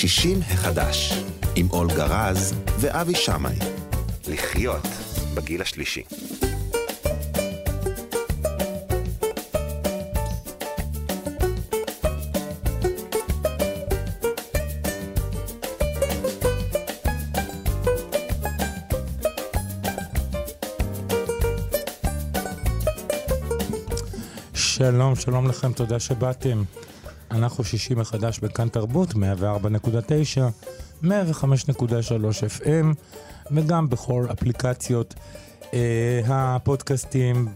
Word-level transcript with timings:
שישים 0.00 0.40
החדש, 0.40 1.12
עם 1.56 1.70
אולגה 1.70 2.06
רז 2.06 2.54
ואבי 2.80 3.14
שמאי. 3.14 3.56
לחיות 4.28 4.86
בגיל 5.34 5.62
השלישי. 5.62 6.02
שלום, 24.54 25.16
שלום 25.16 25.48
לכם, 25.48 25.72
תודה 25.72 26.00
שבאתם. 26.00 26.62
אנחנו 27.30 27.64
שישי 27.64 27.94
מחדש 27.94 28.38
בכאן 28.38 28.68
תרבות, 28.68 29.10
104.9, 29.10 29.16
105.3 31.04 31.08
FM, 32.60 32.94
וגם 33.50 33.88
בכל 33.88 34.26
אפליקציות 34.32 35.14
אה, 35.74 36.20
הפודקאסטים 36.26 37.48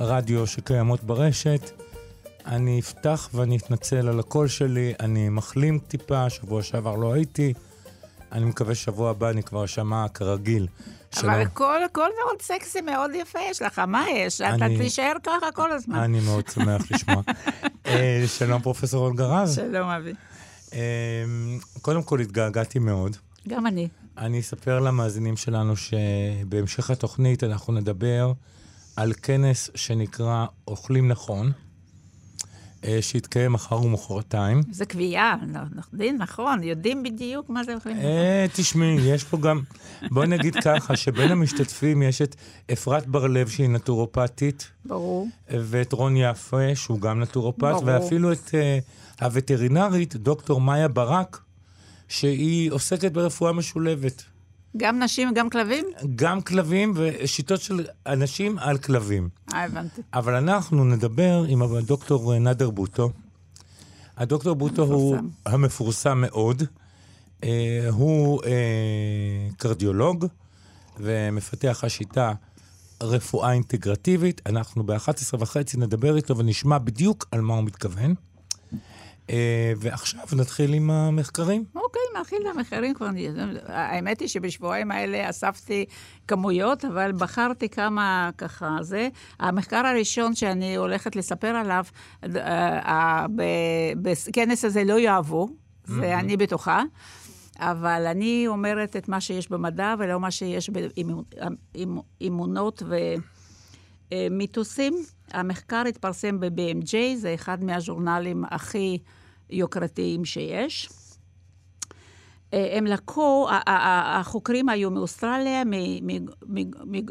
והרדיו 0.00 0.40
אה, 0.40 0.46
שקיימות 0.46 1.04
ברשת. 1.04 1.70
אני 2.46 2.80
אפתח 2.80 3.30
ואני 3.34 3.56
אתנצל 3.56 4.08
על 4.08 4.20
הקול 4.20 4.48
שלי, 4.48 4.94
אני 5.00 5.28
מחלים 5.28 5.78
טיפה, 5.88 6.30
שבוע 6.30 6.62
שעבר 6.62 6.96
לא 6.96 7.12
הייתי. 7.12 7.52
אני 8.32 8.44
מקווה 8.44 8.74
שבוע 8.74 9.10
הבא 9.10 9.30
אני 9.30 9.42
כבר 9.42 9.64
אשמע 9.64 10.08
כרגיל. 10.08 10.66
אבל 11.20 11.40
הכל, 11.40 11.84
הכל 11.84 12.08
מאוד 12.24 12.42
סקסי, 12.42 12.80
מאוד 12.80 13.10
יפה 13.14 13.38
יש 13.50 13.62
לך, 13.62 13.78
מה 13.78 14.04
יש? 14.10 14.40
אתה 14.40 14.66
תישאר 14.78 15.12
ככה 15.22 15.52
כל 15.54 15.72
הזמן. 15.72 15.98
אני 15.98 16.20
מאוד 16.20 16.48
שמח 16.48 16.90
לשמוע. 16.90 17.22
אה, 17.86 18.24
שלום, 18.26 18.62
פרופסור 18.62 19.06
אולגה 19.06 19.26
רז. 19.26 19.54
שלום, 19.54 19.88
אבי. 19.88 20.12
אה, 20.72 21.24
קודם 21.82 22.02
כל, 22.02 22.20
התגעגעתי 22.20 22.78
מאוד. 22.78 23.16
גם 23.48 23.66
אני. 23.66 23.88
אני 24.18 24.40
אספר 24.40 24.80
למאזינים 24.80 25.36
שלנו 25.36 25.74
שבהמשך 25.76 26.90
התוכנית 26.90 27.44
אנחנו 27.44 27.72
נדבר 27.72 28.32
על 28.96 29.12
כנס 29.22 29.70
שנקרא 29.74 30.46
אוכלים 30.68 31.08
נכון. 31.08 31.52
אה, 32.84 32.98
שיתקיים 33.00 33.52
מחר 33.52 33.82
ומחרתיים. 33.82 34.60
זה 34.70 34.86
קביעה, 34.86 35.36
דין, 35.94 36.16
נכון, 36.16 36.62
יודעים 36.62 37.02
בדיוק 37.02 37.50
מה 37.50 37.64
זה 37.64 37.74
אוכלים 37.74 37.96
נכון. 37.96 38.10
תשמעי, 38.52 38.96
יש 39.00 39.24
פה 39.24 39.36
גם, 39.36 39.60
בואי 40.10 40.26
נגיד 40.26 40.56
ככה, 40.64 40.96
שבין 40.96 41.30
המשתתפים 41.30 42.02
יש 42.02 42.22
את 42.22 42.36
אפרת 42.72 43.06
בר-לב, 43.06 43.48
שהיא 43.48 43.68
נטורופטית. 43.68 44.70
ברור. 44.84 45.28
ואת 45.50 45.92
רון 45.92 46.16
יפה, 46.16 46.74
שהוא 46.74 47.00
גם 47.00 47.20
נטורופט. 47.20 47.60
ברור. 47.60 47.82
ואפילו 47.86 48.32
את 48.32 48.48
uh, 48.48 49.24
הווטרינרית, 49.24 50.16
דוקטור 50.16 50.60
מאיה 50.60 50.88
ברק, 50.88 51.40
שהיא 52.08 52.72
עוסקת 52.72 53.12
ברפואה 53.12 53.52
משולבת. 53.52 54.22
גם 54.76 55.02
נשים 55.02 55.30
וגם 55.30 55.50
כלבים? 55.50 55.84
גם 56.16 56.40
כלבים 56.40 56.92
ושיטות 56.96 57.60
של 57.60 57.86
אנשים 58.06 58.58
על 58.58 58.78
כלבים. 58.78 59.28
אה, 59.52 59.64
הבנתי. 59.64 60.02
אבל 60.14 60.34
אנחנו 60.34 60.84
נדבר 60.84 61.44
עם 61.48 61.62
הדוקטור 61.62 62.38
נאדר 62.38 62.70
בוטו. 62.70 63.10
הדוקטור 64.16 64.54
בוטו 64.54 64.82
הוא 64.82 65.16
המפורסם 65.46 66.20
מאוד. 66.20 66.62
אה, 67.44 67.86
הוא 67.90 68.42
אה, 68.44 69.48
קרדיולוג 69.56 70.26
ומפתח 70.98 71.80
השיטה 71.82 72.32
רפואה 73.02 73.52
אינטגרטיבית. 73.52 74.40
אנחנו 74.46 74.84
ב-11 74.84 75.36
וחצי 75.38 75.76
נדבר 75.76 76.16
איתו 76.16 76.36
ונשמע 76.36 76.78
בדיוק 76.78 77.26
על 77.30 77.40
מה 77.40 77.54
הוא 77.54 77.64
מתכוון. 77.64 78.14
אה, 79.30 79.72
ועכשיו 79.76 80.20
נתחיל 80.36 80.74
עם 80.74 80.90
המחקרים. 80.90 81.64
אוקיי, 81.74 82.02
נתחיל 82.20 82.38
עם 82.46 82.58
המחקרים 82.58 82.94
כבר. 82.94 83.08
האמת 83.66 84.20
היא 84.20 84.28
שבשבועיים 84.28 84.90
האלה 84.90 85.30
אספתי 85.30 85.84
כמויות, 86.28 86.84
אבל 86.84 87.12
בחרתי 87.12 87.68
כמה 87.68 88.30
ככה 88.38 88.76
זה. 88.80 89.08
המחקר 89.40 89.86
הראשון 89.86 90.34
שאני 90.34 90.76
הולכת 90.76 91.16
לספר 91.16 91.48
עליו, 91.48 91.84
אה, 92.36 93.26
בכנס 94.02 94.64
הזה 94.64 94.84
לא 94.84 94.98
יאהבו, 94.98 95.48
זה 95.84 96.18
אני 96.18 96.36
בטוחה. 96.36 96.82
אבל 97.58 98.06
אני 98.06 98.44
אומרת 98.46 98.96
את 98.96 99.08
מה 99.08 99.20
שיש 99.20 99.50
במדע 99.50 99.94
ולא 99.98 100.20
מה 100.20 100.30
שיש 100.30 100.70
באמונות 102.20 102.82
ומיתוסים. 104.12 104.94
המחקר 105.32 105.82
התפרסם 105.88 106.40
ב-BMJ, 106.40 106.94
זה 107.16 107.34
אחד 107.34 107.64
מהז'ורנלים 107.64 108.44
הכי 108.50 108.98
יוקרתיים 109.50 110.24
שיש. 110.24 110.88
אה, 112.54 112.78
הם 112.78 112.86
לקחו, 112.86 113.48
החוקרים 113.66 114.68
היו 114.68 114.90
מאוסטרליה, 114.90 115.62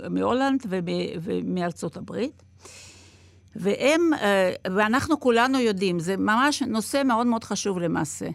מהולנד 0.09 0.61
ומארצות 1.21 1.97
הברית. 1.97 2.43
והם, 3.55 4.13
אה, 4.13 4.53
ואנחנו 4.75 5.19
כולנו 5.19 5.59
יודעים, 5.59 5.99
זה 5.99 6.17
ממש 6.17 6.61
נושא 6.61 7.01
מאוד 7.05 7.27
מאוד 7.27 7.43
חשוב 7.43 7.79
למעשה. 7.79 8.25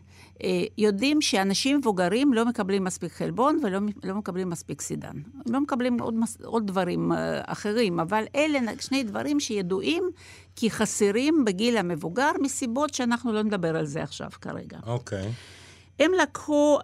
אה, 0.42 0.64
יודעים 0.78 1.20
שאנשים 1.20 1.78
מבוגרים 1.78 2.32
לא 2.32 2.44
מקבלים 2.44 2.84
מספיק 2.84 3.12
חלבון 3.12 3.58
ולא 3.62 3.78
לא 4.04 4.14
מקבלים 4.14 4.50
מספיק 4.50 4.80
סידן. 4.80 5.16
לא 5.46 5.60
מקבלים 5.60 6.00
עוד, 6.00 6.14
עוד 6.44 6.66
דברים 6.66 7.12
אה, 7.12 7.40
אחרים, 7.46 8.00
אבל 8.00 8.24
אלה 8.34 8.58
שני 8.80 9.02
דברים 9.02 9.40
שידועים 9.40 10.10
כי 10.56 10.70
חסרים 10.70 11.44
בגיל 11.44 11.76
המבוגר, 11.76 12.30
מסיבות 12.40 12.94
שאנחנו 12.94 13.32
לא 13.32 13.42
נדבר 13.42 13.76
על 13.76 13.86
זה 13.86 14.02
עכשיו 14.02 14.30
כרגע. 14.40 14.78
אוקיי. 14.86 15.22
Okay. 15.24 16.02
הם 16.04 16.10
לקחו... 16.22 16.78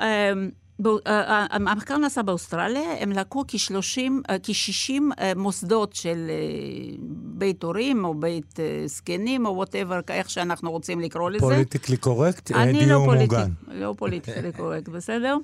אה, 0.86 0.96
אה, 1.06 1.46
המחקר 1.50 1.96
נעשה 1.96 2.22
באוסטרליה, 2.22 2.92
הם 3.00 3.12
לקחו 3.12 3.44
כ-30, 3.48 4.00
כ-60 4.42 4.92
אה, 5.20 5.32
מוסדות 5.36 5.92
של 5.92 6.30
בית 7.12 7.62
הורים, 7.62 8.04
או 8.04 8.14
בית 8.14 8.58
זקנים, 8.86 9.46
או 9.46 9.50
whatever, 9.54 10.00
איך 10.10 10.30
שאנחנו 10.30 10.70
רוצים 10.70 11.00
לקרוא 11.00 11.30
לזה. 11.30 11.40
politically 11.40 11.96
correct, 11.96 12.52
דיור 12.52 13.14
לא 13.14 13.20
מוגן. 13.20 13.50
לא 13.68 13.94
politically 13.98 14.52
correct, 14.58 14.88
בסדר? 14.88 15.36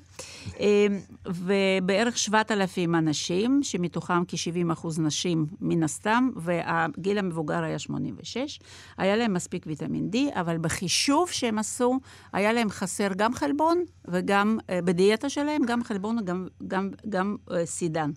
ובערך 1.25 2.17
7,000 2.17 2.95
אנשים, 2.95 3.59
שמתוכם 3.63 4.23
כ-70 4.27 4.73
אחוז 4.73 4.99
נשים 4.99 5.45
מן 5.61 5.83
הסתם, 5.83 6.29
והגיל 6.35 7.17
המבוגר 7.17 7.63
היה 7.63 7.79
86. 7.79 8.59
היה 8.97 9.15
להם 9.15 9.33
מספיק 9.33 9.63
ויטמין 9.67 10.09
D, 10.13 10.39
אבל 10.39 10.57
בחישוב 10.57 11.29
שהם 11.29 11.59
עשו, 11.59 11.99
היה 12.33 12.53
להם 12.53 12.69
חסר 12.69 13.07
גם 13.17 13.33
חלבון 13.33 13.83
וגם 14.07 14.57
בדיאטה 14.71 15.18
שלהם, 15.27 15.61
גם 15.65 15.83
חלבון 15.83 16.19
וגם 16.19 16.47
גם, 16.67 16.89
גם 17.09 17.35
uh, 17.49 17.53
סידן. 17.65 18.11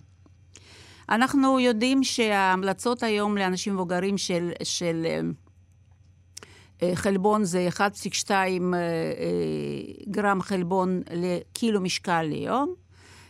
אנחנו 1.09 1.59
יודעים 1.59 2.03
שההמלצות 2.03 3.03
היום 3.03 3.37
לאנשים 3.37 3.73
מבוגרים 3.73 4.17
של, 4.17 4.51
של 4.63 5.05
uh, 6.79 6.83
חלבון 6.93 7.43
זה 7.43 7.67
1.2 7.71 8.29
uh, 8.29 8.31
גרם 10.11 10.41
חלבון 10.41 11.01
לקילו 11.11 11.81
משקל 11.81 12.23
ליום, 12.23 12.73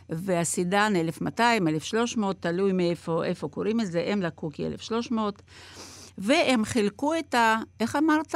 והסידן 0.09 0.95
1200, 0.95 1.67
1300, 1.67 2.41
תלוי 2.41 2.71
מאיפה 2.71 3.47
קוראים 3.51 3.81
את 3.81 3.91
זה, 3.91 4.03
הם 4.07 4.21
לקחו 4.21 4.49
כ-1300, 4.53 5.17
והם 6.17 6.65
חילקו 6.65 7.13
את 7.19 7.35
ה... 7.35 7.57
איך 7.79 7.95
אמרת? 7.95 8.35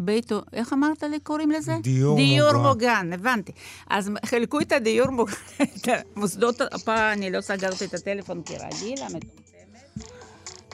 בית, 0.00 0.32
איך 0.52 0.72
אמרת 0.72 1.02
לי 1.02 1.20
קוראים 1.20 1.50
לזה? 1.50 1.72
דיור, 1.82 2.16
דיור 2.16 2.52
מוגן. 2.52 2.68
מוגן, 2.68 3.12
הבנתי. 3.12 3.52
אז 3.90 4.10
חילקו 4.26 4.60
את 4.60 4.72
הדיור 4.72 5.10
מוגן, 5.10 5.32
את 5.62 5.88
המוסדות, 6.16 6.60
הפעם 6.60 7.18
אני 7.18 7.30
לא 7.30 7.40
סגרתי 7.40 7.84
את 7.84 7.94
הטלפון 7.94 8.42
כרגיל, 8.44 8.98
המטומטמת. 9.02 9.38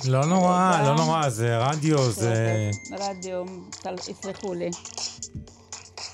לא 0.05 0.27
נורא, 0.27 0.83
לא 0.85 0.97
נורא, 0.97 1.29
זה 1.29 1.59
רדיו, 1.59 2.11
זה... 2.11 2.71
רדיו, 2.99 3.45
יסלחו 4.09 4.55
לי. 4.55 4.71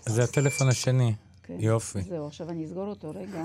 זה 0.07 0.25
הטלפון 0.25 0.69
השני, 0.69 1.15
כן. 1.43 1.57
יופי. 1.59 2.03
זהו, 2.03 2.27
עכשיו 2.27 2.51
אני 2.51 2.65
אסגור 2.65 2.87
אותו 2.87 3.11
רגע. 3.11 3.43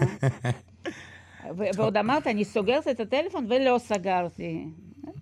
ועוד 1.76 1.98
אמרת, 1.98 2.28
אני 2.28 2.46
סוגרת 2.46 2.88
את 2.88 3.00
הטלפון 3.00 3.48
ולא 3.50 3.78
סגרתי. 3.78 4.66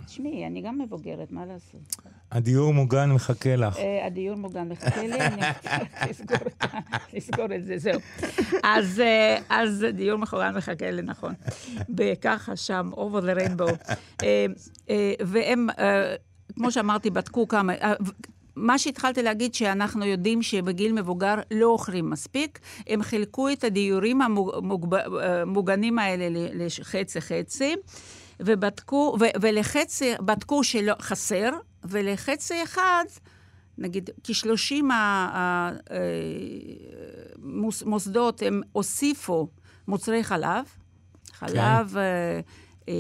תשמעי, 0.06 0.48
אני 0.48 0.62
גם 0.62 0.80
מבוגרת, 0.82 1.32
מה 1.32 1.46
לעשות? 1.46 1.96
הדיור 2.34 2.74
מוגן 2.74 3.12
מחכה 3.12 3.56
לך. 3.56 3.78
אה, 3.78 4.06
הדיור 4.06 4.36
מוגן 4.36 4.70
מחכה 4.70 5.02
לי, 5.02 5.20
אני 5.20 5.42
אסגור 7.18 7.46
את 7.56 7.66
זה, 7.66 7.78
זהו. 7.78 8.00
אז 8.64 9.00
אה, 9.00 9.92
דיור 9.94 10.20
מוגן 10.20 10.56
מחכה 10.56 10.92
לי, 10.92 11.02
נכון. 11.02 11.34
בככה 11.90 12.56
שם, 12.56 12.90
over 12.94 13.24
the 13.24 13.40
rainbow. 13.40 13.94
אה, 14.24 14.46
והם, 15.26 15.68
כמו 16.56 16.72
שאמרתי, 16.72 17.10
בדקו 17.10 17.48
כמה... 17.48 17.74
מה 18.56 18.80
שהתחלתי 18.80 19.24
להגיד, 19.24 19.54
שאנחנו 19.54 20.06
יודעים 20.06 20.42
שבגיל 20.42 20.94
מבוגר 20.94 21.36
לא 21.52 21.68
אוכלים 21.68 22.10
מספיק, 22.10 22.60
הם 22.88 23.04
חילקו 23.04 23.50
את 23.50 23.64
הדיורים 23.64 24.20
המוגנים 25.22 26.00
האלה 26.00 26.26
לחצי-חצי. 26.54 27.76
ובדקו, 28.40 29.18
ו, 29.20 29.26
ולחצי 29.42 30.14
בדקו 30.22 30.64
שלא 30.64 30.94
חסר, 31.02 31.50
ולחצי 31.84 32.64
אחד 32.64 33.06
נגיד, 33.78 34.10
כ-30 34.24 34.84
המוסדות, 37.84 38.42
הם 38.42 38.62
הוסיפו 38.72 39.48
מוצרי 39.88 40.24
חלב, 40.24 40.66
חלב, 41.34 41.90
כן. 41.90 41.98
אה, 41.98 42.40
אה, 42.90 42.94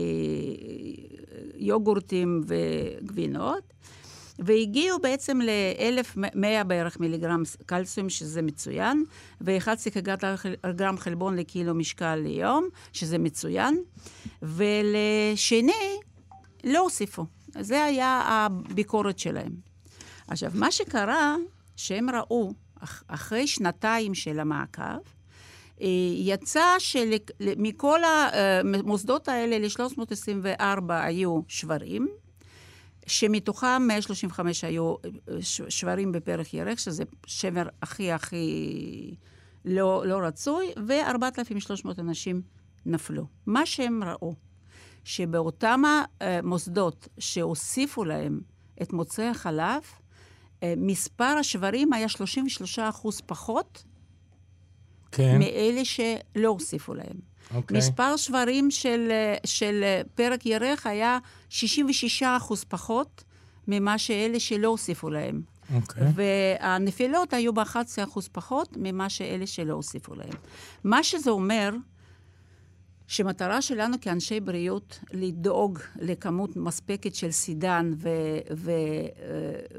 יוגורטים 1.56 2.41
וגבינות, 2.47 3.74
והגיעו 4.39 5.00
בעצם 5.00 5.41
ל-1,100 5.41 6.63
בערך 6.68 7.00
מיליגרם 7.00 7.44
קלציום, 7.65 8.09
שזה 8.09 8.41
מצוין, 8.41 9.03
ו-1.1 9.41 10.71
גרם 10.75 10.97
חלבון 10.97 11.35
לקילו 11.35 11.74
משקל 11.74 12.15
ליום, 12.15 12.68
שזה 12.94 13.18
מצוין, 13.18 13.81
ולשני 14.41 16.00
לא 16.63 16.80
הוסיפו. 16.80 17.25
זה 17.60 17.84
היה 17.84 18.22
הביקורת 18.26 19.20
שלהם. 19.20 19.52
עכשיו, 20.28 20.52
מה 20.54 20.72
שקרה, 20.72 21.36
שהם 21.76 22.10
ראו, 22.10 22.54
אחרי 23.08 23.48
שנתיים 23.48 24.14
של 24.14 24.40
המעקב, 24.40 25.00
אה, 25.82 25.88
יצא 26.16 26.76
שמכל 26.80 28.00
המוסדות 28.04 29.28
האלה, 29.28 29.60
ל-324 29.60 30.94
היו 30.94 31.42
שברים, 31.48 32.08
שמתוכם 33.08 33.82
135 33.88 34.64
היו 34.64 34.96
אה, 35.04 35.38
שברים 35.70 36.12
בפרח 36.12 36.54
ירך, 36.54 36.80
שזה 36.80 37.04
שבר 37.26 37.68
הכי 37.82 38.12
הכי 38.12 39.16
לא, 39.66 40.04
לא 40.06 40.18
רצוי, 40.18 40.66
ו-4,300 40.88 42.00
אנשים 42.00 42.42
נפלו. 42.86 43.26
מה 43.46 43.66
שהם 43.66 44.04
ראו, 44.04 44.36
שבאותם 45.04 45.82
המוסדות 46.22 47.08
שהוסיפו 47.20 48.04
להם 48.04 48.40
את 48.82 48.94
מוצאי 48.94 49.28
החלב, 49.28 49.82
אה, 50.64 50.74
מספר 50.78 51.36
השברים 51.40 51.94
היה 51.94 52.10
33 52.10 52.80
אחוז 52.80 53.22
פחות 53.26 53.84
כן. 55.12 55.40
מאלה 55.40 55.86
שלא 55.86 56.48
הוסיפו 56.48 56.94
להם. 56.94 57.34
Okay. 57.52 57.56
אוקיי. 57.56 57.78
מספר 57.78 58.18
שברים 58.18 58.72
של, 58.72 59.12
של 59.46 59.84
פרק 60.16 60.46
ירך 60.46 60.88
היה 60.88 61.20
66 61.50 62.24
אחוז 62.24 62.64
פחות 62.64 63.24
ממה 63.68 63.98
שאלה 63.98 64.40
שלא 64.40 64.68
הוסיפו 64.68 65.10
להם. 65.10 65.42
Okay. 65.70 65.76
אוקיי. 65.76 66.08
והנפילות 66.16 67.34
היו 67.34 67.54
ב-11 67.54 68.04
אחוז 68.04 68.28
פחות 68.28 68.78
ממה 68.78 69.10
שאלה 69.10 69.48
שלא 69.48 69.74
הוסיפו 69.74 70.16
להם. 70.16 70.34
מה 70.84 71.04
שזה 71.04 71.30
אומר, 71.30 71.70
שמטרה 73.08 73.62
שלנו 73.62 73.98
כאנשי 74.02 74.40
בריאות 74.40 75.00
לדאוג 75.14 75.80
לכמות 76.00 76.56
מספקת 76.56 77.16
של 77.16 77.32
סידן 77.32 77.92
ו- 77.96 78.10
ו- 78.56 78.72
אה, 78.72 79.06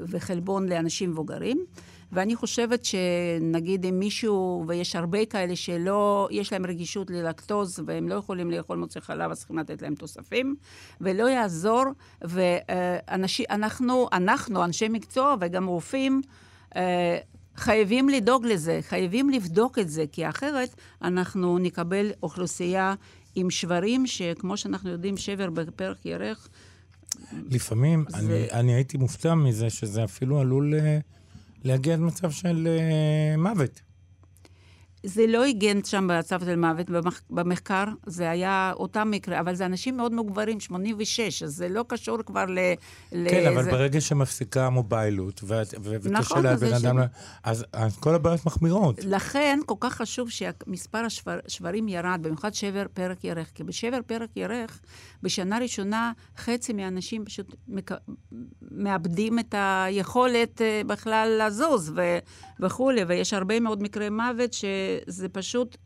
וחלבון 0.07 0.69
לאנשים 0.69 1.11
מבוגרים. 1.11 1.65
ואני 2.11 2.35
חושבת 2.35 2.85
שנגיד 2.85 3.85
אם 3.85 3.99
מישהו, 3.99 4.63
ויש 4.67 4.95
הרבה 4.95 5.25
כאלה 5.25 5.55
שלא, 5.55 6.27
יש 6.31 6.53
להם 6.53 6.65
רגישות 6.65 7.09
ללקטוז 7.09 7.79
והם 7.85 8.07
לא 8.07 8.15
יכולים 8.15 8.51
לאכול 8.51 8.77
מוצא 8.77 8.99
חלב, 8.99 9.31
אז 9.31 9.37
צריכים 9.37 9.59
לתת 9.59 9.81
להם 9.81 9.95
תוספים, 9.95 10.55
ולא 11.01 11.29
יעזור, 11.29 11.83
ואנחנו, 12.21 14.07
אנחנו, 14.13 14.63
אנשי 14.63 14.87
מקצוע 14.89 15.35
וגם 15.39 15.67
רופאים, 15.67 16.21
אה, 16.75 17.17
חייבים 17.57 18.09
לדאוג 18.09 18.45
לזה, 18.45 18.79
חייבים 18.81 19.29
לבדוק 19.29 19.79
את 19.79 19.89
זה, 19.89 20.05
כי 20.11 20.29
אחרת 20.29 20.75
אנחנו 21.01 21.57
נקבל 21.57 22.11
אוכלוסייה 22.23 22.95
עם 23.35 23.49
שברים, 23.49 24.07
שכמו 24.07 24.57
שאנחנו 24.57 24.89
יודעים, 24.89 25.17
שבר 25.17 25.49
בפרק 25.49 26.05
ירך. 26.05 26.49
לפעמים, 27.49 28.05
זה... 28.09 28.17
אני, 28.17 28.51
אני 28.51 28.73
הייתי 28.73 28.97
מופתע 28.97 29.35
מזה 29.35 29.69
שזה 29.69 30.03
אפילו 30.03 30.39
עלול 30.39 30.73
אה, 30.73 30.99
להגיע 31.63 31.95
למצב 31.95 32.31
של 32.31 32.67
uh, 32.67 33.39
מוות. 33.39 33.81
זה 35.05 35.27
לא 35.27 35.45
הגן 35.45 35.83
שם 35.83 36.07
בצו 36.11 36.35
של 36.45 36.55
מוות 36.55 36.87
במחקר, 37.29 37.85
זה 38.05 38.29
היה 38.29 38.73
אותם 38.75 39.11
מקרה, 39.11 39.39
אבל 39.39 39.55
זה 39.55 39.65
אנשים 39.65 39.97
מאוד 39.97 40.13
מוגברים, 40.13 40.59
86, 40.59 41.43
אז 41.43 41.55
זה 41.55 41.69
לא 41.69 41.85
קשור 41.87 42.17
כבר 42.25 42.45
ל... 42.45 42.59
כן, 43.11 43.43
ל... 43.43 43.47
אבל 43.47 43.63
זה... 43.63 43.71
ברגע 43.71 44.01
שמפסיקה 44.01 44.65
המוביילות, 44.65 45.41
וקשה 45.43 46.09
נכון, 46.09 46.45
לבן 46.45 46.73
אדם, 46.73 46.99
ש... 46.99 47.05
אז, 47.43 47.65
אז 47.73 47.97
כל 47.97 48.15
הבעיות 48.15 48.45
מחמירות. 48.45 48.95
לכן, 49.03 49.59
כל 49.65 49.75
כך 49.79 49.93
חשוב 49.93 50.29
שמספר 50.29 51.05
השברים 51.45 51.87
ירד, 51.87 52.19
במיוחד 52.21 52.53
שבר 52.53 52.85
פרק 52.93 53.23
ירך, 53.23 53.51
כי 53.55 53.63
בשבר 53.63 53.99
פרק 54.07 54.29
ירך, 54.35 54.79
בשנה 55.23 55.57
ראשונה, 55.57 56.11
חצי 56.37 56.73
מהאנשים 56.73 57.25
פשוט 57.25 57.55
מק... 57.67 57.91
מאבדים 58.71 59.39
את 59.39 59.55
היכולת 59.57 60.61
אה, 60.61 60.81
בכלל 60.87 61.41
לזוז 61.45 61.91
ו... 61.95 62.17
וכולי, 62.59 63.03
ויש 63.07 63.33
הרבה 63.33 63.59
מאוד 63.59 63.83
מקרי 63.83 64.09
מוות 64.09 64.53
ש... 64.53 64.65
זה 65.07 65.29
פשוט 65.29 65.77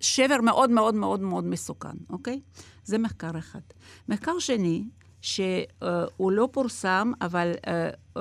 שבר 0.00 0.40
מאוד 0.42 0.70
מאוד 0.70 0.94
מאוד 0.94 1.20
מאוד 1.20 1.44
מסוכן, 1.44 1.96
אוקיי? 2.10 2.40
זה 2.84 2.98
מחקר 2.98 3.38
אחד. 3.38 3.60
מחקר 4.08 4.38
שני, 4.38 4.84
שהוא 5.20 6.32
לא 6.32 6.48
פורסם, 6.52 7.12
אבל 7.20 7.52
uh, 7.52 8.18
uh, 8.18 8.20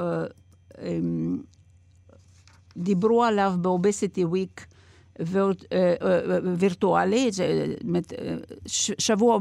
um, 0.75 0.79
דיברו 2.77 3.23
עליו 3.23 3.53
באובסיטי 3.61 4.25
וויק 4.25 4.65
וירטואלי, 6.57 7.29
שבוע, 8.99 9.39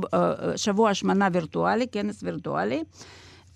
שבוע 0.56 0.90
השמנה 0.90 1.28
וירטואלי, 1.32 1.86
כנס 1.92 2.22
וירטואלי. 2.22 2.84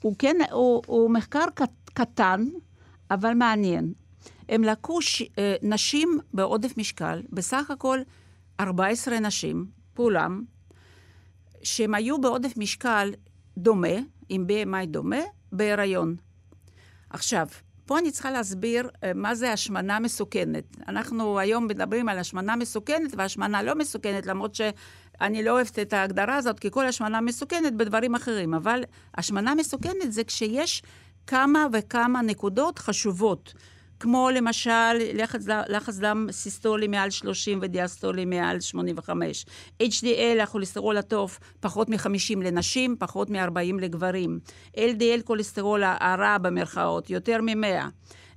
הוא, 0.02 0.14
כן, 0.18 0.36
הוא, 0.52 0.82
הוא 0.86 1.10
מחקר 1.10 1.44
קטן, 1.84 2.44
אבל 3.10 3.34
מעניין. 3.34 3.92
הם 4.48 4.64
לקחו 4.64 5.02
ש... 5.02 5.22
אה, 5.38 5.54
נשים 5.62 6.18
בעודף 6.34 6.78
משקל, 6.78 7.22
בסך 7.32 7.70
הכל 7.70 7.98
14 8.60 9.20
נשים, 9.20 9.66
כולם, 9.96 10.44
שהם 11.62 11.94
היו 11.94 12.20
בעודף 12.20 12.56
משקל 12.56 13.12
דומה, 13.58 13.96
עם 14.28 14.46
BMI 14.48 14.86
דומה, 14.86 15.20
בהיריון. 15.52 16.16
עכשיו, 17.10 17.46
פה 17.86 17.98
אני 17.98 18.10
צריכה 18.10 18.30
להסביר 18.30 18.88
uh, 18.88 18.98
מה 19.14 19.34
זה 19.34 19.52
השמנה 19.52 20.00
מסוכנת. 20.00 20.64
אנחנו 20.88 21.38
היום 21.38 21.66
מדברים 21.66 22.08
על 22.08 22.18
השמנה 22.18 22.56
מסוכנת 22.56 23.14
והשמנה 23.16 23.62
לא 23.62 23.74
מסוכנת, 23.74 24.26
למרות 24.26 24.54
שאני 24.54 25.44
לא 25.44 25.50
אוהבת 25.50 25.78
את 25.78 25.92
ההגדרה 25.92 26.36
הזאת, 26.36 26.58
כי 26.58 26.70
כל 26.70 26.86
השמנה 26.86 27.20
מסוכנת 27.20 27.74
בדברים 27.74 28.14
אחרים. 28.14 28.54
אבל 28.54 28.84
השמנה 29.14 29.54
מסוכנת 29.54 30.12
זה 30.12 30.24
כשיש 30.24 30.82
כמה 31.26 31.66
וכמה 31.72 32.22
נקודות 32.22 32.78
חשובות. 32.78 33.54
כמו 34.04 34.30
למשל 34.30 34.94
לחץ, 35.14 35.46
לחץ 35.68 35.96
דם 35.96 36.26
סיסטולי 36.30 36.88
מעל 36.88 37.10
30 37.10 37.58
ודיאסטולי 37.62 38.24
מעל 38.24 38.60
85. 38.60 39.46
HDL, 39.82 40.42
הכולסטרול 40.42 40.96
הטוב, 40.96 41.38
פחות 41.60 41.88
מ-50 41.88 42.38
לנשים, 42.44 42.96
פחות 42.98 43.30
מ-40 43.30 43.80
לגברים. 43.80 44.38
LDL, 44.76 45.22
כולסטרול 45.24 45.82
הרע 45.84 46.38
במרכאות, 46.38 47.10
יותר 47.10 47.40
מ-100. 47.42 47.84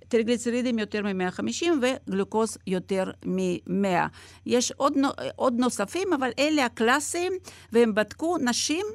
טריגליצרידים 0.08 0.80
יותר 0.80 1.02
מ-150 1.04 1.66
וגלוקוז 1.82 2.58
יותר 2.68 3.12
מ-100. 3.26 4.08
יש 4.46 4.72
עוד, 4.72 4.94
עוד 5.36 5.54
נוספים, 5.60 6.14
אבל 6.14 6.30
אלה 6.40 6.66
הקלאסיים, 6.66 7.34
והם 7.72 7.96
בדקו 7.96 8.38
נשים 8.38 8.86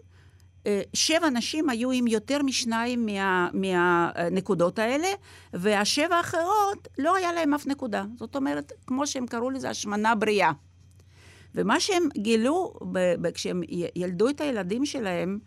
שבע 0.95 1.31
נשים 1.31 1.69
היו 1.69 1.91
עם 1.91 2.07
יותר 2.07 2.43
משניים 2.43 3.07
מה, 3.07 3.49
מהנקודות 3.53 4.79
האלה, 4.79 5.09
והשבע 5.53 6.17
האחרות, 6.17 6.89
לא 6.99 7.17
היה 7.17 7.33
להם 7.33 7.55
אף 7.55 7.67
נקודה. 7.67 8.05
זאת 8.17 8.37
אומרת, 8.37 8.73
כמו 8.87 9.07
שהם 9.07 9.27
קראו 9.27 9.51
לזה, 9.51 9.71
השמנה 9.71 10.15
בריאה. 10.15 10.53
ומה 11.55 11.81
שהם 11.81 12.09
גילו 12.19 12.75
כשהם 13.35 13.63
ילדו 13.97 14.29
את 14.29 14.41
הילדים 14.41 14.87
שלהם, 14.87 15.39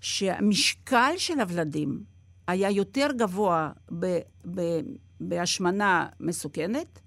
שהמשקל 0.00 1.12
של 1.16 1.40
הוולדים 1.40 2.02
היה 2.46 2.70
יותר 2.70 3.08
גבוה 3.16 3.70
ב, 3.98 4.18
ב, 4.54 4.60
בהשמנה 5.20 6.06
מסוכנת, 6.20 7.00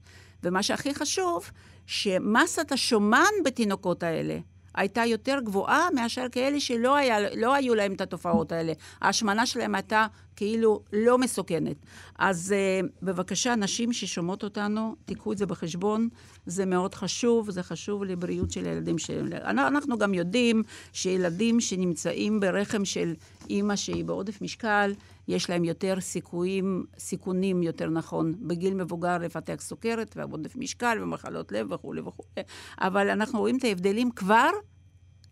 ומה 0.43 0.63
שהכי 0.63 0.93
חשוב, 0.93 1.51
שמסת 1.85 2.71
השומן 2.71 3.31
בתינוקות 3.45 4.03
האלה 4.03 4.39
הייתה 4.75 5.05
יותר 5.05 5.39
גבוהה 5.43 5.87
מאשר 5.95 6.25
כאלה 6.31 6.59
שלא 6.59 6.95
היה, 6.95 7.35
לא 7.35 7.53
היו 7.53 7.75
להם 7.75 7.93
את 7.93 8.01
התופעות 8.01 8.51
האלה. 8.51 8.73
ההשמנה 9.01 9.45
שלהם 9.45 9.75
הייתה 9.75 10.07
כאילו 10.35 10.81
לא 10.93 11.17
מסוכנת. 11.17 11.75
אז 12.19 12.55
uh, 12.83 12.87
בבקשה, 13.01 13.55
נשים 13.55 13.93
ששומעות 13.93 14.43
אותנו, 14.43 14.95
תיקחו 15.05 15.31
את 15.31 15.37
זה 15.37 15.45
בחשבון, 15.45 16.09
זה 16.45 16.65
מאוד 16.65 16.95
חשוב, 16.95 17.51
זה 17.51 17.63
חשוב 17.63 18.03
לבריאות 18.03 18.51
של 18.51 18.65
הילדים 18.65 18.97
שלהם. 18.97 19.57
אנחנו 19.59 19.97
גם 19.97 20.13
יודעים 20.13 20.63
שילדים 20.93 21.59
שנמצאים 21.59 22.39
ברחם 22.39 22.85
של 22.85 23.13
אימא 23.49 23.75
שהיא 23.75 24.05
בעודף 24.05 24.41
משקל, 24.41 24.93
יש 25.27 25.49
להם 25.49 25.63
יותר 25.63 25.99
סיכויים, 25.99 26.85
סיכונים, 26.97 27.63
יותר 27.63 27.89
נכון, 27.89 28.35
בגיל 28.47 28.73
מבוגר 28.73 29.17
לפתח 29.17 29.55
סוכרת 29.59 30.17
ועודף 30.17 30.55
משקל 30.55 30.97
ומחלות 31.01 31.51
לב 31.51 31.71
וכולי 31.71 32.01
וכולי. 32.01 32.43
אבל 32.79 33.09
אנחנו 33.09 33.39
רואים 33.39 33.57
את 33.57 33.63
ההבדלים 33.63 34.11
כבר 34.11 34.49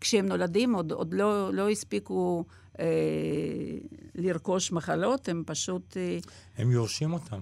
כשהם 0.00 0.26
נולדים 0.26 0.74
עוד, 0.74 0.92
עוד 0.92 1.14
לא, 1.14 1.54
לא 1.54 1.70
הספיקו 1.70 2.44
אה, 2.80 2.84
לרכוש 4.14 4.72
מחלות, 4.72 5.28
הם 5.28 5.42
פשוט... 5.46 5.96
אה, 5.96 6.18
הם 6.58 6.70
יורשים 6.70 7.12
אותם. 7.12 7.40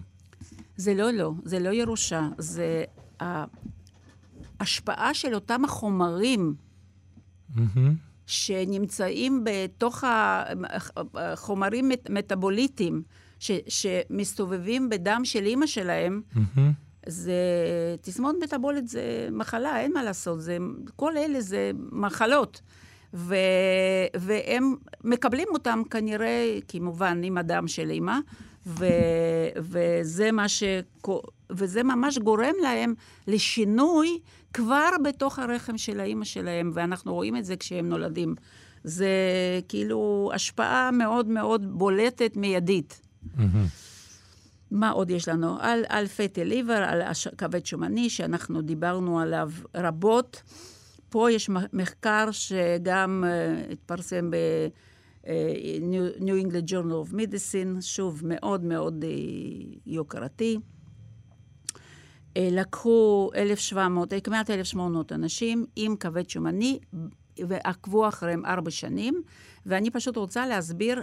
זה 0.76 0.94
לא 0.94 1.10
לא, 1.10 1.32
זה 1.44 1.58
לא 1.58 1.68
ירושה, 1.68 2.28
זה 2.38 2.84
ההשפעה 4.60 5.14
של 5.14 5.34
אותם 5.34 5.64
החומרים 5.64 6.54
Mm-hmm. 7.56 7.78
שנמצאים 8.26 9.44
בתוך 9.44 10.04
החומרים 11.14 11.90
מטאבוליטיים 12.10 13.02
ש, 13.38 13.50
שמסתובבים 13.68 14.88
בדם 14.88 15.20
של 15.24 15.46
אימא 15.46 15.66
שלהם, 15.66 16.22
Mm-hmm. 16.34 16.60
זה 17.06 17.34
תסמונת 18.00 18.36
מטאבולית 18.42 18.88
זה 18.88 19.28
מחלה, 19.32 19.80
אין 19.80 19.92
מה 19.92 20.02
לעשות, 20.02 20.40
זה, 20.40 20.58
כל 20.96 21.16
אלה 21.16 21.40
זה 21.40 21.70
מחלות. 21.92 22.60
ו, 23.14 23.34
והם 24.14 24.74
מקבלים 25.04 25.48
אותם 25.50 25.82
כנראה, 25.90 26.58
כמובן, 26.68 27.20
עם 27.24 27.38
הדם 27.38 27.68
של 27.68 27.90
אימא, 27.90 28.18
ו, 28.66 28.86
וזה, 29.56 30.32
מה 30.32 30.48
ש, 30.48 30.62
וזה 31.50 31.82
ממש 31.82 32.18
גורם 32.18 32.54
להם 32.62 32.94
לשינוי 33.26 34.18
כבר 34.54 34.90
בתוך 35.04 35.38
הרחם 35.38 35.78
של 35.78 36.00
האימא 36.00 36.24
שלהם, 36.24 36.70
ואנחנו 36.74 37.14
רואים 37.14 37.36
את 37.36 37.44
זה 37.44 37.56
כשהם 37.56 37.88
נולדים. 37.88 38.34
זה 38.84 39.08
כאילו 39.68 40.30
השפעה 40.34 40.90
מאוד 40.90 41.28
מאוד 41.28 41.78
בולטת, 41.78 42.36
מיידית. 42.36 43.00
Mm-hmm. 43.24 43.40
מה 44.70 44.90
עוד 44.90 45.10
יש 45.10 45.28
לנו? 45.28 45.56
על, 45.60 45.84
על 45.88 46.06
פטי 46.06 46.44
ליבר, 46.44 46.84
על 46.86 47.02
כבד 47.38 47.66
שומני, 47.66 48.10
שאנחנו 48.10 48.62
דיברנו 48.62 49.20
עליו 49.20 49.50
רבות. 49.76 50.42
פה 51.08 51.32
יש 51.32 51.50
מחקר 51.72 52.28
שגם 52.30 53.24
uh, 53.26 53.72
התפרסם 53.72 54.30
ב-New 54.30 56.20
uh, 56.20 56.46
England 56.46 56.70
Journal 56.70 57.08
of 57.08 57.14
Medicine, 57.14 57.80
שוב, 57.80 58.22
מאוד 58.24 58.64
מאוד 58.64 59.04
uh, 59.04 59.78
יוקרתי. 59.86 60.58
Uh, 62.28 62.40
לקחו 62.40 63.30
1,700, 63.34 64.12
כמעט 64.24 64.50
1,800 64.50 65.12
אנשים 65.12 65.66
עם 65.76 65.96
כבד 65.96 66.30
שומני, 66.30 66.78
ועקבו 67.48 68.08
אחריהם 68.08 68.46
ארבע 68.46 68.70
שנים, 68.70 69.22
ואני 69.66 69.90
פשוט 69.90 70.16
רוצה 70.16 70.46
להסביר 70.46 71.02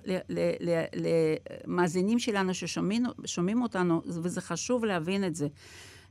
למאזינים 1.67 2.19
שלנו 2.19 2.53
ששומעים 2.53 3.61
אותנו, 3.61 4.01
וזה 4.05 4.41
חשוב 4.41 4.85
להבין 4.85 5.23
את 5.23 5.35
זה. 5.35 5.47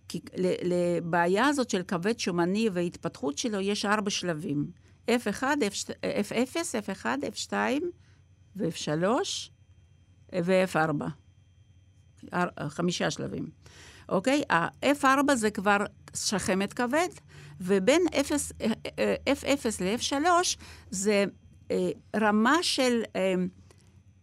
כי 0.09 0.21
לבעיה 0.63 1.47
הזאת 1.47 1.71
של 1.71 1.83
כבד 1.83 2.19
שומני 2.19 2.69
וההתפתחות 2.73 3.39
שלו 3.39 3.61
יש 3.61 3.85
ארבע 3.85 4.11
שלבים. 4.11 4.71
F1, 5.11 5.43
F0, 5.43 6.57
F1, 6.87 7.05
F2 7.05 7.53
ו-F3 8.57 9.05
ו-F4. 10.45 11.05
חמישה 12.69 13.11
שלבים. 13.11 13.49
אוקיי? 14.09 14.43
ה-F4 14.51 15.35
זה 15.35 15.51
כבר 15.51 15.77
שחמת 16.15 16.73
כבד, 16.73 17.09
ובין 17.61 18.03
0, 18.21 18.53
F0 19.27 19.67
ל-F3 19.81 20.17
זה 20.91 21.25
אה, 21.71 21.91
רמה 22.17 22.57
של 22.63 23.03
אה, 23.17 23.35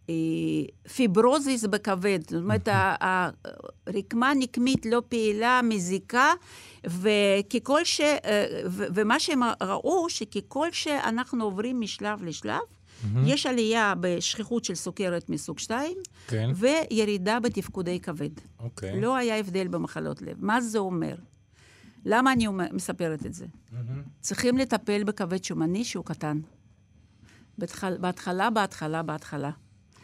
אה, 0.10 0.14
פיברוזיס 0.96 1.66
בכבד. 1.66 2.20
זאת 2.22 2.42
אומרת, 2.42 2.68
הרקמה 3.88 4.34
נקמית 4.36 4.86
לא 4.86 5.02
פעילה, 5.10 5.62
מזיקה, 5.64 6.34
וככל 6.86 7.86
ש... 7.86 8.02
ומה 8.70 9.20
שהם 9.20 9.42
ראו, 9.62 10.10
שככל 10.10 10.72
שאנחנו 10.72 11.44
עוברים 11.44 11.82
משלב 11.82 12.24
לשלב, 12.24 12.62
Mm-hmm. 13.02 13.20
יש 13.26 13.46
עלייה 13.46 13.94
בשכיחות 14.00 14.66
של 14.66 14.76
סוכרת 14.76 15.30
מסוג 15.30 15.60
2, 15.60 15.98
כן. 16.28 16.50
וירידה 16.56 17.40
בתפקודי 17.40 18.00
כבד. 18.00 18.30
אוקיי. 18.60 18.94
Okay. 18.94 18.96
לא 18.96 19.16
היה 19.16 19.38
הבדל 19.38 19.68
במחלות 19.68 20.22
לב. 20.22 20.38
מה 20.40 20.62
זה 20.62 20.80
אומר? 20.80 21.16
למה 22.06 22.32
אני 22.32 22.48
מספרת 22.72 23.26
את 23.26 23.34
זה? 23.34 23.46
Mm-hmm. 23.46 23.76
צריכים 24.22 24.58
לטפל 24.58 25.04
בכבד 25.04 25.44
שומני 25.44 25.84
שהוא 25.84 26.06
קטן. 26.06 26.40
בהתחלה, 27.58 27.98
בהתחלה, 27.98 28.50
בהתחלה, 28.50 29.04
בהתחלה. 29.04 29.52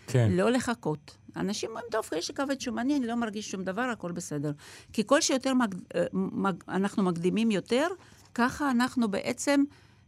כן. 0.07 0.31
לא 0.31 0.49
לחכות. 0.51 1.17
אנשים 1.35 1.69
אומרים, 1.69 1.85
טוב, 1.91 2.09
יש 2.17 2.29
לי 2.29 2.35
כבד 2.35 2.61
שומני, 2.61 2.97
אני 2.97 3.07
לא 3.07 3.15
מרגיש 3.15 3.51
שום 3.51 3.63
דבר, 3.63 3.81
הכל 3.81 4.11
בסדר. 4.11 4.51
כי 4.93 5.03
כל 5.05 5.21
שיותר 5.21 5.53
מג, 5.53 5.75
אה, 5.95 6.05
מג, 6.13 6.55
אנחנו 6.69 7.03
מקדימים 7.03 7.51
יותר, 7.51 7.87
ככה 8.35 8.71
אנחנו 8.71 9.11
בעצם 9.11 9.63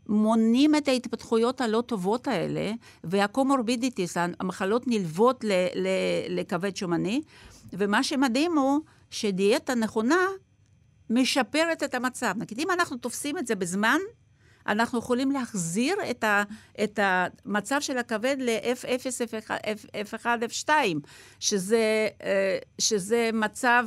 מונים 0.10 0.76
את 0.76 0.88
ההתפתחויות 0.88 1.62
הלא 1.62 1.84
טובות 1.86 2.28
האלה, 2.28 2.72
והקומורבידיטיס, 3.04 4.18
המחלות 4.18 4.88
נלוות 4.88 5.44
ל, 5.44 5.52
ל, 5.76 5.88
לכבד 6.30 6.76
שומני, 6.76 7.22
ומה 7.74 8.04
שמדהים 8.04 8.58
הוא 8.58 8.80
שדיאטה 9.10 9.76
נכונה 9.76 10.28
משפרת 11.10 11.84
את 11.84 11.94
המצב. 11.94 12.34
נגיד, 12.38 12.60
אם 12.60 12.72
אנחנו 12.72 12.98
תופסים 12.98 13.38
את 13.38 13.48
זה 13.48 13.56
בזמן, 13.56 13.98
אנחנו 14.68 15.00
יכולים 15.00 15.32
להחזיר 15.32 15.96
את, 16.12 16.24
ה, 16.24 16.44
את 16.84 17.00
המצב 17.02 17.82
של 17.82 17.98
הכבד 17.98 18.36
ל-F0, 18.40 19.24
F1, 20.12 20.26
F2, 20.26 20.70
שזה, 21.40 22.08
אה, 22.24 22.58
שזה 22.80 23.30
מצב 23.34 23.86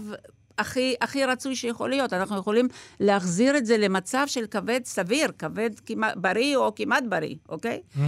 הכי, 0.59 0.95
הכי 1.01 1.25
רצוי 1.25 1.57
שיכול 1.57 1.91
להיות. 1.91 2.13
אנחנו 2.13 2.39
יכולים 2.39 2.69
להחזיר 3.01 3.57
את 3.57 3.67
זה 3.67 3.79
למצב 3.79 4.25
של 4.27 4.47
כבד 4.47 4.81
סביר, 4.85 5.33
כבד 5.39 5.71
כמעט 5.87 6.17
בריא 6.17 6.57
או 6.57 6.75
כמעט 6.75 7.05
בריא, 7.09 7.35
אוקיי? 7.49 7.81
Mm-hmm. 7.97 8.01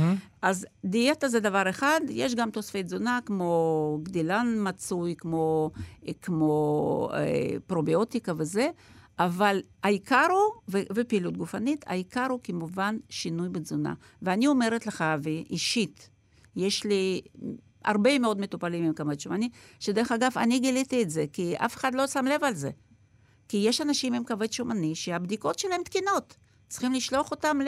אז 0.42 0.66
דיאטה 0.84 1.28
זה 1.28 1.40
דבר 1.40 1.70
אחד, 1.70 2.00
יש 2.08 2.34
גם 2.34 2.50
תוספי 2.50 2.82
תזונה 2.82 3.18
כמו 3.26 3.98
גדילן 4.02 4.56
מצוי, 4.58 5.14
כמו, 5.18 5.70
כמו 6.22 7.08
אה, 7.12 7.56
פרוביוטיקה 7.66 8.32
וזה, 8.36 8.68
אבל 9.18 9.62
העיקר 9.82 10.26
הוא, 10.30 10.62
ו- 10.68 10.94
ופעילות 10.94 11.36
גופנית, 11.36 11.84
העיקר 11.86 12.26
הוא 12.30 12.40
כמובן 12.42 12.96
שינוי 13.08 13.48
בתזונה. 13.48 13.94
ואני 14.22 14.46
אומרת 14.46 14.86
לך, 14.86 15.02
אבי, 15.02 15.44
אישית, 15.50 16.10
יש 16.56 16.84
לי 16.84 17.20
הרבה 17.84 18.18
מאוד 18.18 18.40
מטופלים 18.40 18.84
עם 18.84 18.92
כמות 18.92 19.20
שומני, 19.20 19.48
שדרך 19.80 20.12
אגב, 20.12 20.30
אני 20.36 20.58
גיליתי 20.58 21.02
את 21.02 21.10
זה, 21.10 21.24
כי 21.32 21.54
אף 21.56 21.76
אחד 21.76 21.94
לא 21.94 22.06
שם 22.06 22.24
לב 22.24 22.44
על 22.44 22.54
זה. 22.54 22.70
כי 23.48 23.56
יש 23.56 23.80
אנשים 23.80 24.14
עם 24.14 24.24
כבד 24.24 24.52
שומני 24.52 24.94
שהבדיקות 24.94 25.58
שלהם 25.58 25.82
תקינות. 25.84 26.36
צריכים 26.68 26.92
לשלוח 26.92 27.30
אותם 27.30 27.58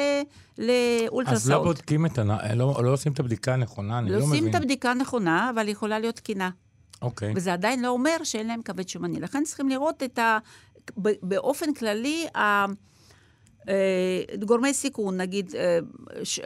לאולטרסאוט. 0.58 1.36
אז 1.36 1.50
לא 1.50 1.62
בודקים 1.62 2.06
את 2.06 2.18
ה... 2.18 2.54
לא, 2.54 2.84
לא 2.84 2.92
עושים 2.92 3.12
את 3.12 3.20
הבדיקה 3.20 3.54
הנכונה, 3.54 3.98
אני 3.98 4.10
לא, 4.10 4.18
לא 4.18 4.26
מבין. 4.26 4.30
לא 4.30 4.36
עושים 4.36 4.50
את 4.50 4.54
הבדיקה 4.54 4.90
הנכונה, 4.90 5.50
אבל 5.54 5.68
יכולה 5.68 5.98
להיות 5.98 6.16
תקינה. 6.16 6.50
אוקיי. 7.02 7.32
וזה 7.36 7.52
עדיין 7.52 7.82
לא 7.82 7.88
אומר 7.88 8.16
שאין 8.24 8.46
להם 8.46 8.62
כבד 8.62 8.88
שומני. 8.88 9.20
לכן 9.20 9.44
צריכים 9.44 9.68
לראות 9.68 10.02
את 10.02 10.18
ה... 10.18 10.38
באופן 11.22 11.74
כללי, 11.74 12.26
ה... 12.36 12.64
אה, 13.68 14.22
גורמי 14.44 14.74
סיכון, 14.74 15.16
נגיד, 15.16 15.54
אה, 15.54 15.78
ש... 16.24 16.40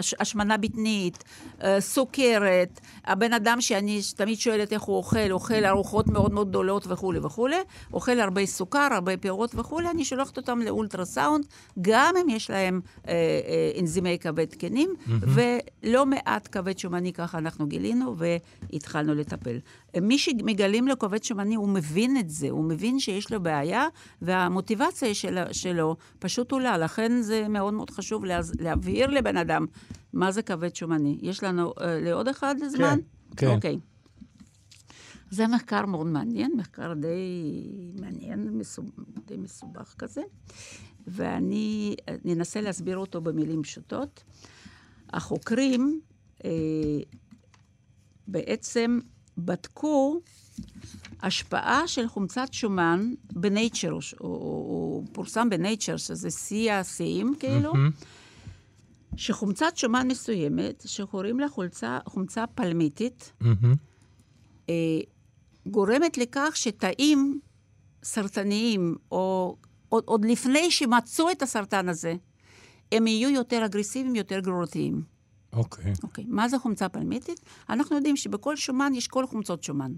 שם... 0.00 0.16
השמנה 0.20 0.56
בטנית, 0.56 1.24
אה, 1.62 1.80
סוכרת, 1.80 2.80
הבן 3.04 3.32
אדם 3.32 3.60
שאני 3.60 4.00
תמיד 4.16 4.38
שואלת 4.38 4.72
איך 4.72 4.82
הוא 4.82 4.96
אוכל, 4.96 5.30
אוכל 5.30 5.64
ארוחות 5.64 6.06
מאוד 6.06 6.32
מאוד 6.32 6.48
גדולות 6.48 6.86
וכולי 6.86 7.18
וכולי, 7.18 7.56
אוכל 7.92 8.20
הרבה 8.20 8.46
סוכר, 8.46 8.88
הרבה 8.92 9.16
פירות 9.16 9.54
וכולי, 9.54 9.90
אני 9.90 10.04
שולחת 10.04 10.36
אותם 10.36 10.58
לאולטרסאונד, 10.58 11.46
גם 11.80 12.14
אם 12.22 12.28
יש 12.28 12.50
להם 12.50 12.80
אה, 13.08 13.12
אה, 13.12 13.80
אנזימי 13.80 14.18
כבד 14.18 14.44
תקנים, 14.44 14.94
mm-hmm. 14.98 15.26
ולא 15.82 16.06
מעט 16.06 16.48
כבד 16.52 16.78
שומני 16.78 17.12
ככה 17.12 17.38
אנחנו 17.38 17.66
גילינו 17.66 18.16
והתחלנו 18.18 19.14
לטפל. 19.14 19.58
מי 20.02 20.18
שמגלים 20.18 20.88
לו 20.88 20.98
כבד 20.98 21.24
שומני, 21.24 21.54
הוא 21.54 21.68
מבין 21.68 22.16
את 22.16 22.30
זה, 22.30 22.50
הוא 22.50 22.64
מבין 22.64 22.98
שיש 22.98 23.32
לו 23.32 23.42
בעיה, 23.42 23.86
והמוטיבציה 24.22 25.14
של, 25.14 25.38
שלו 25.52 25.96
פשוט 26.18 26.52
עולה. 26.52 26.78
לכן 26.78 27.22
זה 27.22 27.48
מאוד 27.48 27.74
מאוד 27.74 27.90
חשוב 27.90 28.24
להבהיר 28.60 29.06
לבן 29.06 29.36
אדם 29.36 29.66
מה 30.12 30.32
זה 30.32 30.42
כבד 30.42 30.76
שומני. 30.76 31.18
יש 31.22 31.42
לנו 31.42 31.70
uh, 31.70 31.74
לעוד 31.82 32.28
אחד 32.28 32.54
זמן? 32.68 32.98
כן, 33.36 33.46
כן. 33.46 33.54
אוקיי. 33.54 33.78
זה 35.30 35.46
מחקר 35.46 35.86
מאוד 35.86 36.06
מעניין, 36.06 36.52
מחקר 36.56 36.94
די 36.94 37.12
מעניין, 38.00 38.48
מסוב... 38.58 38.90
די 39.26 39.36
מסובך 39.36 39.94
כזה, 39.98 40.22
ואני 41.06 41.96
אנסה 42.32 42.60
להסביר 42.60 42.98
אותו 42.98 43.20
במילים 43.20 43.62
פשוטות. 43.62 44.22
החוקרים 45.12 46.00
אה, 46.44 46.50
בעצם 48.28 48.98
בדקו 49.38 50.20
השפעה 51.22 51.88
של 51.88 52.08
חומצת 52.08 52.52
שומן 52.52 53.12
בנייצ'ר, 53.32 53.90
הוא, 53.90 54.00
הוא 54.20 55.06
פורסם 55.12 55.50
בנייצ'ר, 55.50 55.96
שזה 55.96 56.30
שיא 56.30 56.72
השיאים, 56.72 57.34
כאילו, 57.40 57.72
mm-hmm. 57.72 59.16
שחומצת 59.16 59.76
שומן 59.76 60.08
מסוימת, 60.08 60.82
שקוראים 60.86 61.40
לה 61.40 61.48
חולצה, 61.48 61.98
חומצה 62.06 62.46
פלמיתית, 62.46 63.32
mm-hmm. 63.42 63.46
אה, 64.68 64.74
גורמת 65.66 66.18
לכך 66.18 66.52
שתאים 66.54 67.40
סרטניים, 68.02 68.96
או 69.10 69.56
עוד, 69.88 70.04
עוד 70.06 70.24
לפני 70.24 70.70
שמצאו 70.70 71.30
את 71.30 71.42
הסרטן 71.42 71.88
הזה, 71.88 72.14
הם 72.92 73.06
יהיו 73.06 73.30
יותר 73.30 73.64
אגרסיביים, 73.64 74.14
יותר 74.14 74.40
גרורתיים. 74.40 75.15
אוקיי. 75.56 75.92
אוקיי, 76.02 76.24
מה 76.28 76.48
זה 76.48 76.58
חומצה 76.58 76.88
פלמיטית? 76.88 77.40
אנחנו 77.70 77.96
יודעים 77.96 78.16
שבכל 78.16 78.56
שומן 78.56 78.94
יש 78.94 79.08
כל 79.08 79.26
חומצות 79.26 79.64
שומן, 79.64 79.92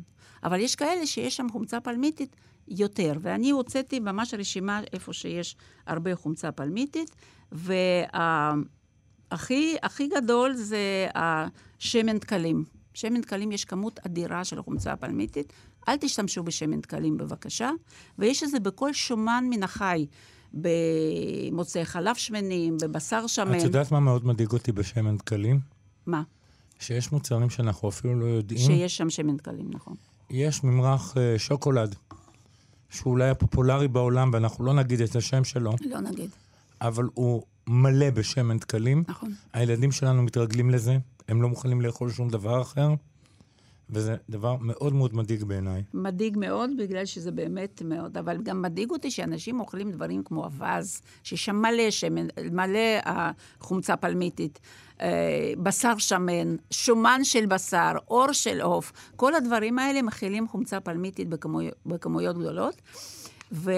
אבל 0.45 0.61
יש 0.61 0.75
כאלה 0.75 1.07
שיש 1.07 1.37
שם 1.37 1.47
חומצה 1.53 1.81
פלמיטית 1.81 2.37
יותר, 2.69 3.13
ואני 3.21 3.51
הוצאתי 3.51 4.01
ממש 4.01 4.35
רשימה 4.35 4.81
איפה 4.93 5.13
שיש 5.13 5.57
הרבה 5.87 6.17
חומצה 6.17 6.53
פלמיטית, 6.53 7.17
והכי 7.53 8.57
הכי 9.83 10.09
גדול 10.09 10.55
זה 10.55 11.07
השמן 11.15 12.19
דקלים. 12.19 12.65
שמן 12.95 13.21
דקלים 13.21 13.53
יש 13.53 13.65
כמות 13.65 14.01
אדירה 14.07 14.45
של 14.45 14.63
חומצה 14.63 14.97
פלמיתית, 14.97 15.53
אל 15.89 15.97
תשתמשו 15.97 16.43
בשמן 16.43 16.81
דקלים 16.81 17.17
בבקשה, 17.17 17.71
ויש 18.19 18.43
את 18.43 18.51
זה 18.51 18.61
בכל 18.61 18.93
שומן 18.93 19.45
מן 19.51 19.63
החי. 19.63 20.07
במוצאי 20.55 21.85
חלב 21.85 22.15
שמנים, 22.17 22.77
בבשר 22.83 23.27
שמן. 23.27 23.59
את 23.59 23.63
יודעת 23.63 23.93
מה 23.93 24.01
מאוד 24.01 24.27
מדאיג 24.27 24.53
אותי 24.53 24.73
בשמן 24.73 25.17
דקלים? 25.17 25.61
מה? 26.07 26.23
שיש 26.79 27.13
מוצרים 27.13 27.51
שאנחנו 27.51 27.89
אפילו 27.89 28.21
לא 28.21 28.25
יודעים. 28.25 28.61
שיש 28.61 28.97
שם 28.97 29.11
שמן 29.11 29.37
דקלים, 29.37 29.71
נכון. 29.73 29.95
יש 30.31 30.65
ממרח 30.65 31.15
uh, 31.15 31.39
שוקולד, 31.39 31.95
שהוא 32.91 33.11
אולי 33.11 33.31
הפופולרי 33.31 33.89
בעולם, 33.89 34.31
ואנחנו 34.33 34.65
לא 34.65 34.75
נגיד 34.75 35.01
את 35.01 35.17
השם 35.17 35.45
שלו, 35.45 35.73
לא 35.81 36.01
נגיד. 36.01 36.31
אבל 36.81 37.09
הוא 37.15 37.43
מלא 37.67 38.11
בשמן 38.11 38.59
דקלים. 38.59 39.05
נכון. 39.09 39.35
הילדים 39.53 39.93
שלנו 39.93 40.23
מתרגלים 40.23 40.71
לזה, 40.71 40.99
הם 41.29 41.43
לא 41.43 41.49
מוכנים 41.49 41.81
לאכול 41.81 42.11
שום 42.11 42.29
דבר 42.29 42.63
אחר, 42.63 42.89
וזה 43.91 44.17
דבר 44.31 44.57
מאוד 44.61 44.93
מאוד 44.93 45.15
מדאיג 45.15 45.45
בעיניי. 45.45 45.83
מדאיג 45.95 46.37
מאוד, 46.39 46.71
בגלל 46.79 47.05
שזה 47.05 47.31
באמת 47.31 47.83
מאוד, 47.85 48.19
אבל 48.19 48.43
גם 48.43 48.63
מדאיג 48.63 48.91
אותי 48.91 49.11
שאנשים 49.11 49.61
אוכלים 49.61 49.91
דברים 49.91 50.23
כמו 50.23 50.45
אווז, 50.45 51.03
ששם 51.23 51.57
מלא 51.57 51.91
שמן, 51.91 52.27
מלא 52.53 52.79
החומצה 53.05 53.97
פלמיתית, 53.97 54.61
אה, 55.01 55.53
בשר 55.63 55.99
שמן, 55.99 56.57
שומן 56.71 57.21
של 57.25 57.47
בשר, 57.47 57.93
אור 58.09 58.33
של 58.33 58.61
עוף, 58.61 58.93
כל 59.17 59.35
הדברים 59.35 59.79
האלה 59.79 60.03
מכילים 60.03 60.49
חומצה 60.49 60.81
פלמיתית 60.81 61.29
בכמויות, 61.29 61.75
בכמויות 61.87 62.39
גדולות. 62.39 62.75
ו... 63.53 63.73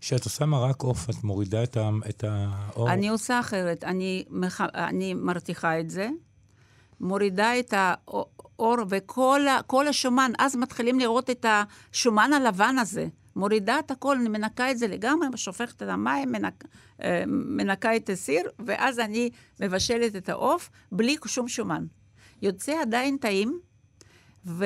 כשאת 0.00 0.24
עושה 0.24 0.46
מרק 0.46 0.82
עוף, 0.82 1.10
את 1.10 1.24
מורידה 1.24 1.62
את, 1.62 1.76
ה, 1.76 1.90
את 2.08 2.24
האור? 2.28 2.90
אני 2.90 3.08
עושה 3.08 3.40
אחרת. 3.40 3.84
אני, 3.84 4.24
מח... 4.30 4.60
אני 4.60 5.14
מרתיחה 5.14 5.80
את 5.80 5.90
זה, 5.90 6.08
מורידה 7.00 7.58
את 7.58 7.74
האור 7.76 8.76
וכל 8.88 9.88
השומן, 9.88 10.32
אז 10.38 10.56
מתחילים 10.56 11.00
לראות 11.00 11.30
את 11.30 11.46
השומן 11.48 12.32
הלבן 12.32 12.78
הזה. 12.78 13.06
מורידה 13.36 13.78
את 13.78 13.90
הכל, 13.90 14.16
אני 14.16 14.28
מנקה 14.28 14.70
את 14.70 14.78
זה 14.78 14.86
לגמרי, 14.86 15.28
שופכת 15.36 15.82
את 15.82 15.88
המים, 15.88 16.32
מנק, 16.32 16.64
אה, 17.02 17.24
מנקה 17.26 17.96
את 17.96 18.10
הסיר, 18.10 18.42
ואז 18.58 18.98
אני 18.98 19.30
מבשלת 19.60 20.16
את 20.16 20.28
העוף 20.28 20.70
בלי 20.92 21.16
שום 21.26 21.48
שומן. 21.48 21.84
יוצא 22.42 22.80
עדיין 22.80 23.16
טעים, 23.16 23.60
ו... 24.46 24.64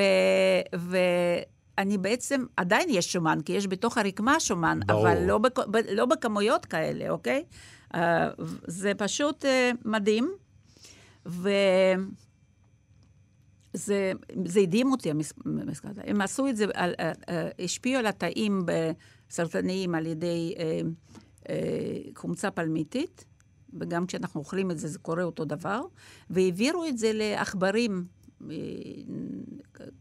ו... 0.77 0.97
אני 1.79 1.99
בעצם, 1.99 2.45
עדיין 2.57 2.89
יש 2.91 3.13
שומן, 3.13 3.39
כי 3.45 3.53
יש 3.53 3.67
בתוך 3.67 3.99
הרקמה 3.99 4.41
שומן, 4.41 4.81
ברור. 4.87 5.09
אבל 5.09 5.23
לא, 5.27 5.39
בכ, 5.39 5.59
ב, 5.59 5.77
לא 5.93 6.07
בכמויות 6.07 6.67
כאלה, 6.67 7.11
אוקיי? 7.11 7.45
Uh, 7.95 7.99
זה 8.67 8.93
פשוט 8.99 9.45
uh, 9.45 9.49
מדהים, 9.85 10.33
וזה 11.27 11.63
הדהים 14.63 14.93
אותי, 14.93 15.11
המסקנה. 15.11 16.03
הם 16.05 16.21
עשו 16.21 16.49
את 16.49 16.57
זה, 16.57 16.65
על, 16.75 16.95
uh, 16.95 17.01
uh, 17.01 17.65
השפיעו 17.65 17.99
על 17.99 18.07
התאים 18.07 18.61
סרטניים 19.31 19.95
על 19.95 20.07
ידי 20.07 20.55
uh, 20.57 20.61
uh, 21.45 21.49
חומצה 22.17 22.51
פלמיתית, 22.51 23.25
וגם 23.81 24.07
כשאנחנו 24.07 24.41
אוכלים 24.41 24.71
את 24.71 24.79
זה, 24.79 24.89
זה 24.89 24.99
קורה 24.99 25.23
אותו 25.23 25.45
דבר, 25.45 25.81
והעבירו 26.31 26.85
את 26.87 26.99
זה 26.99 27.11
לעכברים. 27.15 28.05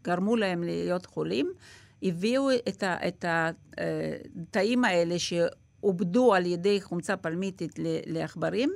גרמו 0.04 0.36
להם 0.36 0.64
להיות 0.64 1.06
חולים, 1.06 1.52
הביאו 2.04 2.50
את 3.08 3.26
התאים 3.28 4.86
האלה 4.86 5.16
שעובדו 5.20 6.34
על 6.34 6.46
ידי 6.46 6.82
חומצה 6.82 7.18
פלמיתית 7.18 7.72
לעכברים, 8.06 8.72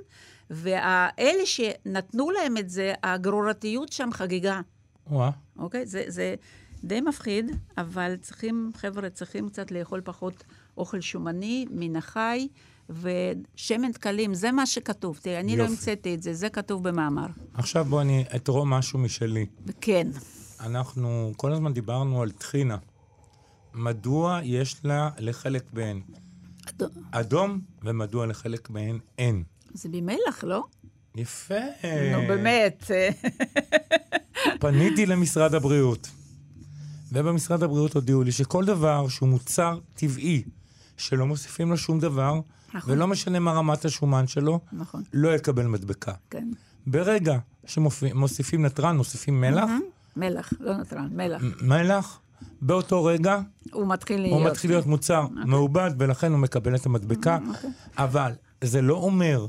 ואלה 0.49 1.45
שנתנו 1.45 2.31
להם 2.31 2.57
את 2.57 2.69
זה, 2.69 2.93
הגרורתיות 3.03 3.91
שם 3.91 4.09
חגיגה. 4.13 4.61
וואה. 5.07 5.29
אוקיי? 5.59 5.85
זה, 5.85 6.03
זה 6.07 6.35
די 6.83 7.01
מפחיד, 7.01 7.51
אבל 7.77 8.15
צריכים, 8.21 8.71
חבר'ה, 8.75 9.09
צריכים 9.09 9.49
קצת 9.49 9.71
לאכול 9.71 10.01
פחות 10.03 10.43
אוכל 10.77 11.01
שומני, 11.01 11.65
מן 11.71 11.95
החי. 11.95 12.47
ושמן 12.89 13.91
דקלים, 13.91 14.33
זה 14.33 14.51
מה 14.51 14.65
שכתוב. 14.65 15.19
תראה, 15.21 15.39
אני 15.39 15.57
לא 15.57 15.63
יופי. 15.63 15.73
לא 15.73 15.77
המצאתי 15.77 16.15
את 16.15 16.23
זה, 16.23 16.33
זה 16.33 16.49
כתוב 16.49 16.87
במאמר. 16.87 17.25
עכשיו 17.53 17.85
בוא 17.85 18.01
אני 18.01 18.25
אתרום 18.35 18.69
משהו 18.69 18.99
משלי. 18.99 19.45
כן. 19.81 20.07
אנחנו 20.59 21.33
כל 21.37 21.53
הזמן 21.53 21.73
דיברנו 21.73 22.21
על 22.21 22.31
טחינה. 22.31 22.77
מדוע 23.73 24.39
יש 24.43 24.85
לה 24.85 25.09
לחלק 25.17 25.63
בהן 25.73 26.01
אדום, 26.69 26.89
אדום 27.11 27.59
ומדוע 27.83 28.25
לחלק 28.25 28.69
בהן 28.69 28.99
אין? 29.17 29.43
זה 29.75 29.89
ממלח, 29.91 30.43
לא? 30.43 30.63
יפה. 31.15 31.55
נו, 32.11 32.27
באמת. 32.27 32.91
פניתי 34.59 35.05
למשרד 35.05 35.55
הבריאות, 35.55 36.07
ובמשרד 37.11 37.63
הבריאות 37.63 37.93
הודיעו 37.93 38.23
לי 38.23 38.31
שכל 38.31 38.65
דבר 38.65 39.07
שהוא 39.07 39.29
מוצר 39.29 39.79
טבעי, 39.93 40.43
שלא 40.97 41.25
מוסיפים 41.25 41.69
לו 41.69 41.77
שום 41.77 41.99
דבר, 41.99 42.39
נכון. 42.73 42.93
ולא 42.93 43.07
משנה 43.07 43.39
מה 43.39 43.51
רמת 43.51 43.85
השומן 43.85 44.27
שלו, 44.27 44.59
נכון. 44.73 45.03
לא 45.13 45.35
יקבל 45.35 45.67
מדבקה. 45.67 46.13
כן. 46.29 46.47
ברגע 46.87 47.37
שמוסיפים 47.65 48.65
נתרן, 48.65 48.97
מוסיפים 48.97 49.41
מלח. 49.41 49.69
Mm-hmm. 49.69 50.19
מלח, 50.19 50.53
לא 50.59 50.77
נתרן, 50.77 51.09
מלח. 51.11 51.41
מלח, 51.61 52.19
באותו 52.61 53.03
רגע... 53.03 53.39
הוא 53.71 53.87
מתחיל 53.87 54.21
להיות... 54.21 54.41
הוא 54.41 54.51
מתחיל 54.51 54.71
להיות 54.71 54.85
מוצר 54.85 55.21
okay. 55.21 55.29
אוקיי. 55.29 55.45
מעובד, 55.45 55.91
ולכן 55.97 56.31
הוא 56.31 56.39
מקבל 56.39 56.75
את 56.75 56.85
המדבקה. 56.85 57.37
Mm-hmm, 57.37 57.65
okay. 57.65 57.67
אבל 57.97 58.31
זה 58.61 58.81
לא 58.81 58.93
אומר 58.93 59.47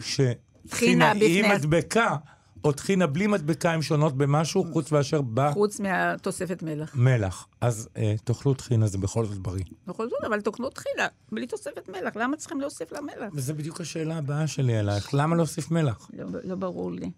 שטחינה 0.00 1.10
היא 1.10 1.44
מדבקה. 1.44 2.16
או 2.64 2.72
טחינה 2.72 3.06
בלי 3.06 3.26
מדבקה 3.26 3.72
הן 3.72 3.82
שונות 3.82 4.16
במשהו, 4.16 4.64
חוץ 4.72 4.92
מאשר 4.92 5.20
ב... 5.34 5.52
חוץ 5.52 5.80
מהתוספת 5.80 6.62
מלח. 6.62 6.94
מלח. 6.94 7.46
אז 7.60 7.88
אה, 7.96 8.14
תאכלו 8.24 8.54
טחינה, 8.54 8.86
זה 8.86 8.98
בכל 8.98 9.26
זאת 9.26 9.38
בריא. 9.38 9.64
בכל 9.86 10.08
זאת, 10.08 10.24
אבל 10.26 10.40
תאכלו 10.40 10.70
טחינה, 10.70 11.06
בלי 11.32 11.46
תוספת 11.46 11.88
מלח. 11.88 12.16
למה 12.16 12.36
צריכים 12.36 12.60
להוסיף 12.60 12.92
לה 12.92 13.00
מלח? 13.00 13.32
וזו 13.34 13.54
בדיוק 13.54 13.80
השאלה 13.80 14.18
הבאה 14.18 14.46
שלי 14.46 14.80
אלייך. 14.80 15.14
למה 15.14 15.36
להוסיף 15.36 15.70
מלח? 15.70 16.10
לא, 16.12 16.26
לא 16.44 16.54
ברור 16.54 16.92
לי. 16.92 17.10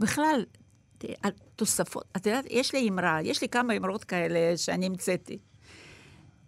בכלל, 0.00 0.44
תוספות, 1.56 2.04
את 2.16 2.26
יודעת, 2.26 2.44
יש 2.50 2.74
לי 2.74 2.88
אמרה, 2.88 3.18
יש 3.22 3.42
לי 3.42 3.48
כמה 3.48 3.76
אמרות 3.76 4.04
כאלה 4.04 4.56
שאני 4.56 4.86
המצאתי. 4.86 5.38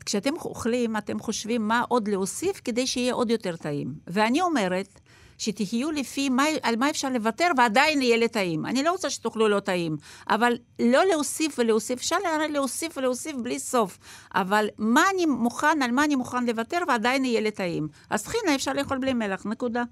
כשאתם 0.06 0.34
אוכלים, 0.34 0.96
אתם 0.96 1.18
חושבים 1.18 1.68
מה 1.68 1.84
עוד 1.88 2.08
להוסיף 2.08 2.60
כדי 2.64 2.86
שיהיה 2.86 3.14
עוד 3.14 3.30
יותר 3.30 3.56
טעים. 3.56 3.94
ואני 4.06 4.40
אומרת, 4.40 5.00
שתהיו 5.38 5.90
לפי 5.90 6.28
מה, 6.28 6.44
על 6.62 6.76
מה 6.76 6.90
אפשר 6.90 7.08
לוותר 7.10 7.46
ועדיין 7.56 8.02
יהיה 8.02 8.16
לי 8.16 8.28
טעים. 8.28 8.66
אני 8.66 8.82
לא 8.82 8.90
רוצה 8.90 9.10
שתאכלו 9.10 9.48
לא 9.48 9.60
טעים, 9.60 9.96
אבל 10.30 10.52
לא 10.78 11.04
להוסיף 11.06 11.58
ולהוסיף, 11.58 11.98
אפשר 11.98 12.16
להוסיף 12.50 12.96
ולהוסיף 12.96 13.36
בלי 13.36 13.58
סוף. 13.58 13.98
אבל 14.34 14.66
מה 14.78 15.02
אני 15.14 15.26
מוכן, 15.26 15.82
על 15.82 15.90
מה 15.90 16.04
אני 16.04 16.14
מוכן 16.14 16.46
לוותר 16.46 16.78
ועדיין 16.88 17.24
יהיה 17.24 17.40
לי 17.40 17.50
טעים. 17.50 17.88
אז 18.10 18.22
טחינה 18.22 18.54
אפשר 18.54 18.72
לאכול 18.72 18.98
בלי 18.98 19.12
מלח, 19.12 19.46
נקודה. 19.46 19.82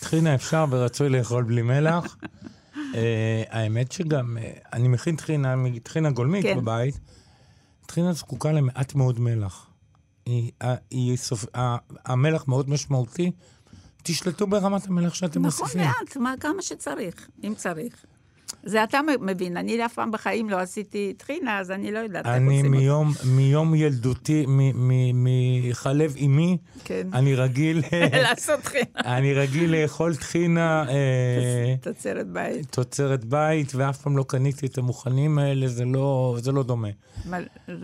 טחינה 0.00 0.34
אפשר 0.34 0.64
ורצוי 0.70 1.08
לאכול 1.08 1.44
בלי 1.44 1.62
מלח. 1.62 2.16
uh, 2.74 2.96
האמת 3.48 3.92
שגם, 3.92 4.36
uh, 4.36 4.68
אני 4.72 4.88
מכין 4.88 5.16
טחינה, 5.16 5.54
טחינה 5.82 6.10
גולמית 6.10 6.42
כן. 6.42 6.56
בבית. 6.56 6.98
טחינה 7.86 8.12
זקוקה 8.12 8.52
למעט 8.52 8.94
מאוד 8.94 9.20
מלח. 9.20 9.66
היא, 10.26 10.52
היא, 10.90 11.16
סופ... 11.16 11.44
המלח 12.04 12.48
מאוד 12.48 12.70
משמעותי, 12.70 13.30
תשלטו 14.02 14.46
ברמת 14.46 14.86
המלח 14.88 15.14
שאתם 15.14 15.46
נכון, 15.46 15.64
מוסיפים. 15.64 15.80
נכון, 15.80 15.94
מעט, 16.00 16.16
מה, 16.16 16.34
כמה 16.40 16.62
שצריך, 16.62 17.28
אם 17.44 17.54
צריך. 17.56 18.04
זה 18.64 18.84
אתה 18.84 19.00
מבין, 19.20 19.56
אני 19.56 19.84
אף 19.84 19.94
פעם 19.94 20.10
בחיים 20.10 20.50
לא 20.50 20.56
עשיתי 20.56 21.14
טחינה, 21.16 21.58
אז 21.58 21.70
אני 21.70 21.92
לא 21.92 21.98
יודעת 21.98 22.26
איך 22.26 22.34
עושים 22.34 22.70
מיום, 22.70 23.08
אותה. 23.08 23.26
מיום 23.26 23.74
ילדותי, 23.74 24.46
מחלב 25.14 26.16
אימי, 26.16 26.58
כן. 26.84 27.08
אני 27.12 27.34
רגיל... 27.34 27.82
לעשות 28.24 28.60
טחינה. 28.60 28.84
אני 29.04 29.34
רגיל 29.34 29.82
לאכול 29.82 30.16
טחינה... 30.16 30.84
אה, 30.88 31.74
תוצרת 31.80 32.28
בית. 32.28 32.70
תוצרת 32.70 33.24
בית, 33.24 33.74
ואף 33.74 34.02
פעם 34.02 34.16
לא 34.16 34.24
קניתי 34.28 34.66
את 34.66 34.78
המוכנים 34.78 35.38
האלה, 35.38 35.68
זה 35.68 35.84
לא, 35.84 36.36
זה 36.40 36.52
לא 36.52 36.62
דומה. 36.62 36.88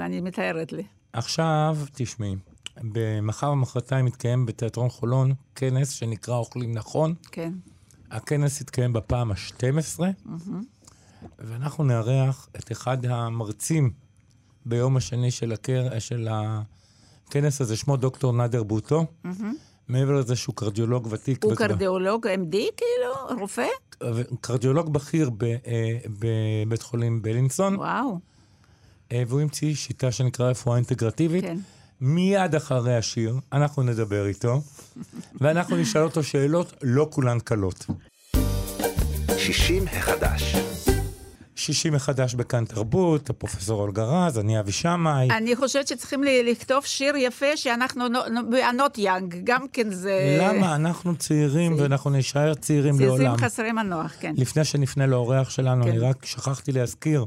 אני 0.01 0.21
מתארת 0.21 0.73
לי. 0.73 0.83
עכשיו, 1.13 1.77
תשמעי. 1.93 2.37
במחר 2.83 3.51
ומחרתיים 3.51 4.05
מתקיים 4.05 4.47
בתיאטרון 4.47 4.89
חולון 4.89 5.35
כנס 5.55 5.91
שנקרא 5.91 6.37
אוכלים 6.37 6.73
נכון. 6.73 7.15
כן. 7.33 7.53
הכנס 8.11 8.61
יתקיים 8.61 8.93
בפעם 8.93 9.31
ה-12, 9.33 10.01
mm-hmm. 10.01 10.51
ואנחנו 11.39 11.85
נארח 11.85 12.49
את 12.57 12.73
אחד 12.73 13.07
המרצים 13.07 13.91
ביום 14.67 14.97
השני 14.97 15.31
של, 15.31 15.53
הקר... 15.53 15.99
של 15.99 16.29
הכנס 16.31 17.61
הזה, 17.61 17.77
שמו 17.77 17.97
דוקטור 17.97 18.33
נאדר 18.33 18.63
בוטו, 18.63 19.07
mm-hmm. 19.25 19.29
מעבר 19.89 20.13
לזה 20.13 20.37
שהוא 20.37 20.55
קרדיולוג 20.55 21.09
ותיק. 21.11 21.45
הוא 21.45 21.53
וכבר- 21.53 21.67
קרדיאולוג 21.69 22.27
MD, 22.27 22.57
כאילו? 22.77 23.41
רופא? 23.41 23.67
קרדיולוג 24.41 24.93
בכיר 24.93 25.31
אה, 25.67 25.99
בבית 26.21 26.83
חולים 26.83 27.23
בלינסון, 27.23 27.77
וואו, 27.77 28.19
אה, 29.13 29.23
והוא 29.29 29.41
המציא 29.41 29.75
שיטה 29.75 30.13
שנקרא 30.13 30.51
רפואה 30.51 30.77
אינטגרטיבית. 30.77 31.45
כן. 31.45 31.59
מיד 32.01 32.55
אחרי 32.55 32.97
השיר, 32.97 33.37
אנחנו 33.53 33.83
נדבר 33.83 34.27
איתו, 34.27 34.63
ואנחנו 35.41 35.77
נשאל 35.77 36.03
אותו 36.03 36.23
שאלות, 36.23 36.75
לא 36.83 37.07
כולן 37.11 37.39
קלות. 37.41 37.87
60 39.39 39.85
החדש. 39.93 40.57
60 41.57 41.93
מחדש 41.93 42.35
בכאן 42.35 42.65
תרבות, 42.65 43.31
הפרופסור 43.31 43.81
אולגה 43.81 44.05
רז, 44.05 44.39
אני 44.39 44.61
אבי 44.61 44.73
שמאי. 44.73 45.29
אני 45.31 45.57
חושבת 45.57 45.89
שצריכים 45.89 46.25
לכתוב 46.45 46.85
שיר 46.85 47.17
יפה 47.17 47.57
שאנחנו 47.57 48.05
בענות 48.51 48.99
יאנג, 48.99 49.37
גם 49.45 49.69
כן 49.73 49.91
זה... 49.91 50.39
למה? 50.41 50.75
אנחנו 50.75 51.17
צעירים 51.17 51.77
ואנחנו 51.79 52.11
נישאר 52.11 52.55
צעירים 52.55 53.01
לעולם. 53.01 53.37
חסרי 53.37 53.73
מנוח, 53.73 54.13
כן. 54.21 54.35
לפני 54.37 54.65
שנפנה 54.65 55.07
לאורח 55.07 55.51
שלנו, 55.51 55.85
כן. 55.85 55.91
אני 55.91 55.99
רק 55.99 56.25
שכחתי 56.25 56.73
להזכיר, 56.73 57.25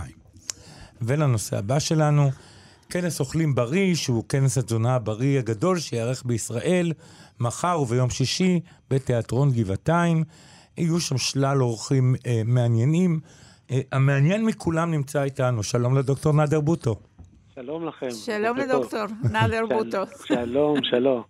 ולנושא 1.01 1.57
הבא 1.57 1.79
שלנו, 1.79 2.31
כנס 2.89 3.19
אוכלים 3.19 3.55
בריא, 3.55 3.95
שהוא 3.95 4.23
כנס 4.29 4.57
התזונה 4.57 4.95
הבריא 4.95 5.39
הגדול 5.39 5.79
שייערך 5.79 6.23
בישראל, 6.25 6.93
מחר 7.39 7.79
וביום 7.81 8.09
שישי 8.09 8.59
בתיאטרון 8.89 9.51
גבעתיים. 9.51 10.23
יהיו 10.77 10.99
שם 10.99 11.17
שלל 11.17 11.63
אורחים 11.63 12.15
אה, 12.25 12.41
מעניינים. 12.45 13.19
אה, 13.71 13.79
המעניין 13.91 14.45
מכולם 14.45 14.91
נמצא 14.91 15.23
איתנו. 15.23 15.63
שלום 15.63 15.97
לדוקטור 15.97 16.33
נאדר 16.33 16.61
בוטו. 16.61 16.95
שלום 17.55 17.87
לכם. 17.87 18.11
שלום. 18.11 18.57
לדוקטור 18.57 19.05
נאדר 19.31 19.65
בוטו. 19.75 20.03
שלום, 20.25 20.77
שלום. 20.83 21.23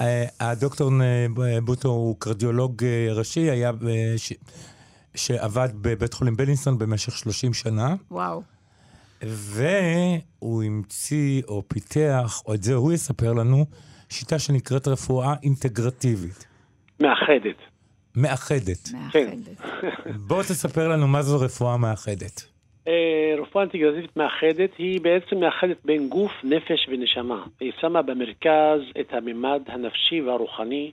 אה, 0.00 0.24
הדוקטור 0.40 0.90
אה, 1.02 1.26
בוטו 1.64 1.88
הוא 1.88 2.16
קרדיולוג 2.18 2.84
ראשי, 3.14 3.50
היה. 3.50 3.70
שעבד 5.14 5.68
בבית 5.74 6.14
חולים 6.14 6.36
בלינסון 6.36 6.78
במשך 6.78 7.16
30 7.16 7.54
שנה, 7.54 7.94
וואו. 8.10 8.42
והוא 9.22 10.62
המציא 10.62 11.42
או 11.48 11.62
פיתח, 11.68 12.42
או 12.46 12.54
את 12.54 12.62
זה 12.62 12.74
הוא 12.74 12.92
יספר 12.92 13.32
לנו, 13.32 13.66
שיטה 14.08 14.38
שנקראת 14.38 14.88
רפואה 14.88 15.34
אינטגרטיבית, 15.42 16.46
מאחדת. 17.00 17.71
מאחדת. 18.16 18.92
מאחדת. 18.92 19.60
בוא 20.28 20.42
תספר 20.42 20.88
לנו 20.88 21.06
מה 21.06 21.22
זו 21.22 21.44
רפואה 21.44 21.76
מאחדת. 21.76 22.52
אה, 22.88 23.34
רפואה 23.42 23.64
אינטגרטיבית 23.64 24.16
מאחדת 24.16 24.70
היא 24.78 25.00
בעצם 25.00 25.40
מאחדת 25.40 25.76
בין 25.84 26.08
גוף, 26.08 26.32
נפש 26.44 26.88
ונשמה. 26.88 27.44
היא 27.60 27.72
שמה 27.80 28.02
במרכז 28.02 28.80
את 29.00 29.12
הממד 29.12 29.62
הנפשי 29.66 30.20
והרוחני, 30.20 30.92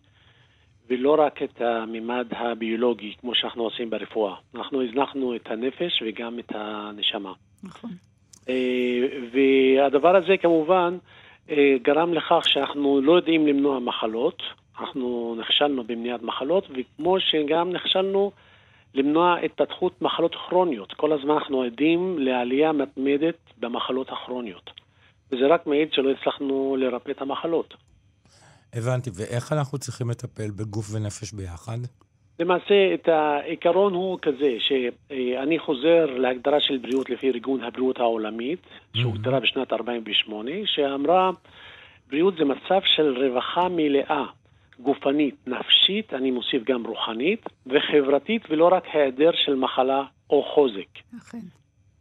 ולא 0.90 1.16
רק 1.20 1.44
את 1.44 1.62
הממד 1.62 2.28
הביולוגי, 2.32 3.14
כמו 3.22 3.36
שאנחנו 3.36 3.64
עושים 3.64 3.90
ברפואה. 3.90 4.36
אנחנו 4.56 4.84
הזנחנו 4.84 5.36
את 5.36 5.52
הנפש 5.52 6.04
וגם 6.06 6.40
את 6.40 6.52
הנשמה. 6.56 7.34
נכון. 7.64 7.90
אה, 8.50 9.00
והדבר 9.32 10.16
הזה 10.16 10.38
כמובן 10.42 10.98
אה, 11.50 11.76
גרם 11.82 12.14
לכך 12.14 12.42
שאנחנו 12.44 13.02
לא 13.02 13.14
יודעים 13.14 13.48
למנוע 13.48 13.80
מחלות, 13.80 14.44
אנחנו 14.82 15.36
נכשלנו 15.40 15.84
במניעת 15.84 16.22
מחלות, 16.22 16.68
וכמו 16.70 17.20
שגם 17.20 17.72
נכשלנו 17.72 18.32
למנוע 18.94 19.38
התפתחות 19.38 20.02
מחלות 20.02 20.36
כרוניות. 20.36 20.94
כל 20.94 21.14
הזמן 21.14 21.34
אנחנו 21.34 21.64
עדים 21.64 22.20
לעלייה 22.20 22.72
מתמדת 22.72 23.38
במחלות 23.58 24.10
הכרוניות. 24.10 24.72
וזה 25.32 25.48
רק 25.48 25.68
מעיד 25.68 25.94
שלא 25.94 26.12
הצלחנו 26.12 26.76
לרפא 26.80 27.12
את 27.12 27.22
המחלות. 27.22 27.74
הבנתי, 28.74 29.10
ואיך 29.14 29.54
אנחנו 29.54 29.78
צריכים 29.78 30.10
לטפל 30.10 30.52
בגוף 30.52 30.86
ונפש 30.94 31.34
ביחד? 31.34 31.78
למעשה, 32.40 32.94
את 32.94 33.08
העיקרון 33.08 33.94
הוא 33.94 34.20
כזה, 34.22 34.58
שאני 34.60 35.60
חוזר 35.60 36.06
להגדרה 36.06 36.60
של 36.60 36.78
בריאות 36.78 37.10
לפי 37.10 37.28
ארגון 37.28 37.64
הבריאות 37.64 38.00
העולמית, 38.00 38.60
שהוגדרה 38.94 39.40
בשנת 39.40 39.74
48, 39.74 40.52
שאמרה, 40.66 41.32
בריאות 42.10 42.34
זה 42.38 42.46
מצב 42.46 42.80
של 42.96 43.26
רווחה 43.26 43.68
מלאה, 43.70 44.26
גופנית, 44.80 45.36
נפשית, 45.48 46.14
אני 46.14 46.32
מוסיף 46.32 46.64
גם 46.64 46.86
רוחנית, 46.86 47.46
וחברתית, 47.68 48.42
ולא 48.50 48.68
רק 48.68 48.84
היעדר 48.94 49.32
של 49.34 49.56
מחלה 49.56 50.04
או 50.30 50.44
חוזק. 50.44 51.18
אכן. 51.18 51.38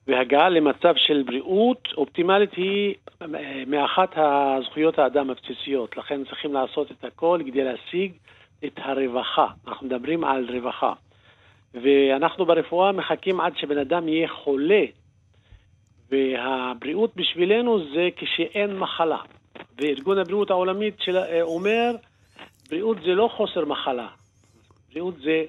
והגעה 0.08 0.48
למצב 0.48 0.94
של 0.96 1.22
בריאות 1.26 1.88
אופטימלית 1.96 2.54
היא 2.54 2.94
אה, 3.22 3.26
מאחת 3.66 4.12
הזכויות 4.16 4.98
האדם 4.98 5.30
הבסיסיות. 5.30 5.96
לכן 5.96 6.24
צריכים 6.24 6.52
לעשות 6.52 6.90
את 6.90 7.04
הכל 7.04 7.40
כדי 7.46 7.64
להשיג 7.64 8.12
את 8.64 8.72
הרווחה. 8.76 9.46
אנחנו 9.66 9.86
מדברים 9.86 10.24
על 10.24 10.46
רווחה. 10.52 10.92
ואנחנו 11.74 12.46
ברפואה 12.46 12.92
מחכים 12.92 13.40
עד 13.40 13.56
שבן 13.56 13.78
אדם 13.78 14.08
יהיה 14.08 14.28
חולה. 14.28 14.84
והבריאות 16.10 17.16
בשבילנו 17.16 17.78
זה 17.94 18.08
כשאין 18.16 18.78
מחלה. 18.78 19.18
וארגון 19.78 20.18
הבריאות 20.18 20.50
העולמית 20.50 20.94
של, 21.00 21.16
אה, 21.16 21.42
אומר, 21.42 21.96
בריאות 22.70 22.96
זה 23.06 23.14
לא 23.14 23.30
חוסר 23.36 23.64
מחלה. 23.64 24.08
בריאות 24.92 25.14
זה 25.24 25.44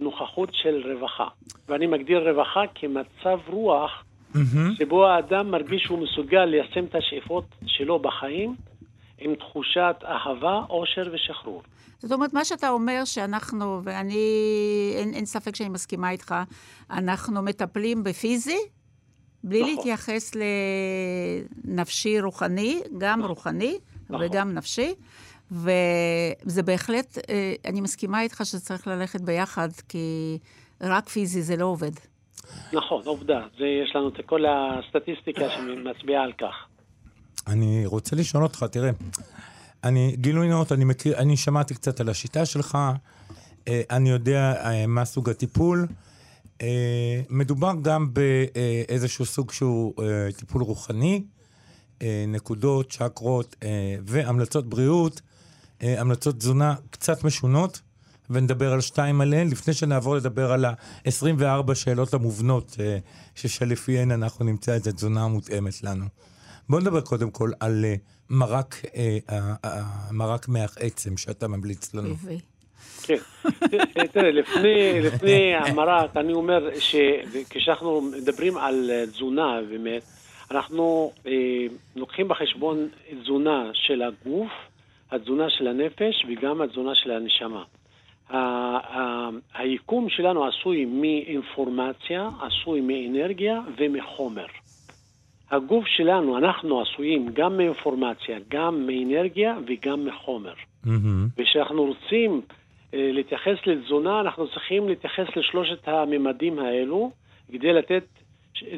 נוכחות 0.00 0.48
של 0.52 0.92
רווחה. 0.92 1.28
ואני 1.68 1.86
מגדיר 1.86 2.30
רווחה 2.30 2.60
כמצב 2.74 3.38
רוח 3.46 4.04
מהמם. 4.34 4.74
שבו 4.78 5.06
האדם 5.06 5.50
מרגיש 5.50 5.82
שהוא 5.82 5.98
מסוגל 5.98 6.44
ליישם 6.44 6.84
את 6.84 6.94
השאיפות 6.94 7.44
שלו 7.66 7.98
בחיים 7.98 8.56
עם 9.18 9.34
תחושת 9.34 9.96
אהבה, 10.04 10.62
אושר 10.70 11.10
ושחרור. 11.12 11.62
זאת 11.98 12.12
אומרת, 12.12 12.32
מה 12.32 12.44
שאתה 12.44 12.68
אומר 12.68 13.04
שאנחנו, 13.04 13.80
ואני, 13.84 14.26
אין, 14.94 15.14
אין 15.14 15.24
ספק 15.26 15.56
שאני 15.56 15.68
מסכימה 15.68 16.10
איתך, 16.10 16.34
אנחנו 16.90 17.42
מטפלים 17.42 18.04
בפיזי, 18.04 18.58
בלי 19.44 19.60
נכון. 19.60 19.74
להתייחס 19.74 20.32
לנפשי 21.64 22.20
רוחני, 22.20 22.80
גם 22.98 23.24
רוחני 23.24 23.78
נכון. 24.10 24.26
וגם 24.26 24.54
נפשי, 24.54 24.94
וזה 25.50 26.62
בהחלט, 26.62 27.18
אה, 27.30 27.54
אני 27.64 27.80
מסכימה 27.80 28.22
איתך 28.22 28.40
שצריך 28.44 28.86
ללכת 28.86 29.20
ביחד, 29.20 29.68
כי 29.88 30.38
רק 30.80 31.08
פיזי 31.08 31.42
זה 31.42 31.56
לא 31.56 31.64
עובד. 31.64 31.90
נכון, 32.72 33.02
עובדה. 33.04 33.40
זה, 33.58 33.64
יש 33.84 33.96
לנו 33.96 34.08
את 34.08 34.26
כל 34.26 34.44
הסטטיסטיקה 34.46 35.50
שמצביעה 35.50 36.24
על 36.24 36.32
כך. 36.32 36.54
אני 37.46 37.86
רוצה 37.86 38.16
לשאול 38.16 38.42
אותך, 38.42 38.64
תראה, 38.70 38.90
אני, 39.84 40.16
גילוי 40.16 40.48
נאות, 40.48 40.72
אני 40.72 40.84
מכיר, 40.84 41.18
אני 41.18 41.36
שמעתי 41.36 41.74
קצת 41.74 42.00
על 42.00 42.08
השיטה 42.08 42.46
שלך, 42.46 42.78
אה, 43.68 43.82
אני 43.90 44.10
יודע 44.10 44.54
אה, 44.64 44.86
מה 44.86 45.04
סוג 45.04 45.30
הטיפול. 45.30 45.86
מדובר 47.30 47.72
גם 47.82 48.08
באיזשהו 48.12 49.24
סוג 49.24 49.52
שהוא 49.52 49.94
טיפול 50.36 50.62
רוחני, 50.62 51.22
נקודות, 52.28 52.90
צ'קרות 52.90 53.56
אה, 53.62 53.96
והמלצות 54.06 54.68
בריאות, 54.68 55.20
המלצות 55.80 56.36
תזונה 56.36 56.74
קצת 56.90 57.24
משונות, 57.24 57.80
ונדבר 58.30 58.72
על 58.72 58.80
שתיים 58.80 59.20
עליהן, 59.20 59.48
לפני 59.48 59.74
שנעבור 59.74 60.16
לדבר 60.16 60.52
על 60.52 60.64
ה-24 60.64 61.74
שאלות 61.74 62.14
המובנות, 62.14 62.76
אה, 62.80 62.98
שלפיהן 63.34 64.12
אנחנו 64.12 64.44
נמצא 64.44 64.76
את 64.76 64.86
התזונה 64.86 65.24
המותאמת 65.24 65.82
לנו. 65.82 66.04
בואו 66.68 66.80
נדבר 66.80 67.00
קודם 67.00 67.30
כל 67.30 67.50
על 67.60 67.84
אה, 67.84 67.94
מרק, 68.30 68.74
אה, 68.96 69.18
אה, 69.30 69.54
אה, 69.64 69.82
מרק 70.10 70.48
מח 70.48 70.76
עצם 70.80 71.16
שאתה 71.16 71.48
ממליץ 71.48 71.94
לנו. 71.94 72.14
כן. 73.02 73.16
תראה, 74.12 74.30
לפני, 74.30 75.00
לפני 75.00 75.54
המרק, 75.54 76.16
אני 76.16 76.32
אומר 76.32 76.68
שכשאנחנו 76.78 78.00
מדברים 78.00 78.56
על 78.56 78.90
אה, 78.90 79.06
תזונה, 79.06 79.60
באמת, 79.70 80.02
אנחנו 80.50 81.12
אה, 81.26 81.32
לוקחים 81.96 82.28
בחשבון 82.28 82.88
תזונה 83.22 83.70
של 83.74 84.02
הגוף, 84.02 84.50
התזונה 85.10 85.50
של 85.50 85.68
הנפש 85.68 86.24
וגם 86.28 86.60
התזונה 86.60 86.94
של 86.94 87.10
הנשמה. 87.10 87.64
היקום 89.54 90.08
שלנו 90.08 90.46
עשוי 90.46 90.84
מאינפורמציה, 90.84 92.30
עשוי 92.40 92.80
מאנרגיה 92.80 93.60
ומחומר. 93.78 94.46
הגוף 95.50 95.84
שלנו, 95.86 96.38
אנחנו 96.38 96.80
עשויים 96.80 97.28
גם 97.32 97.56
מאינפורמציה, 97.56 98.38
גם 98.48 98.86
מאנרגיה 98.86 99.56
וגם 99.66 100.06
מחומר. 100.06 100.54
מהמם. 100.84 101.26
וכשאנחנו 101.38 101.84
רוצים 101.84 102.40
אה, 102.94 103.10
להתייחס 103.12 103.56
לתזונה, 103.66 104.20
אנחנו 104.20 104.48
צריכים 104.48 104.88
להתייחס 104.88 105.26
לשלושת 105.36 105.88
הממדים 105.88 106.58
האלו 106.58 107.10
כדי 107.52 107.72
לתת 107.72 108.04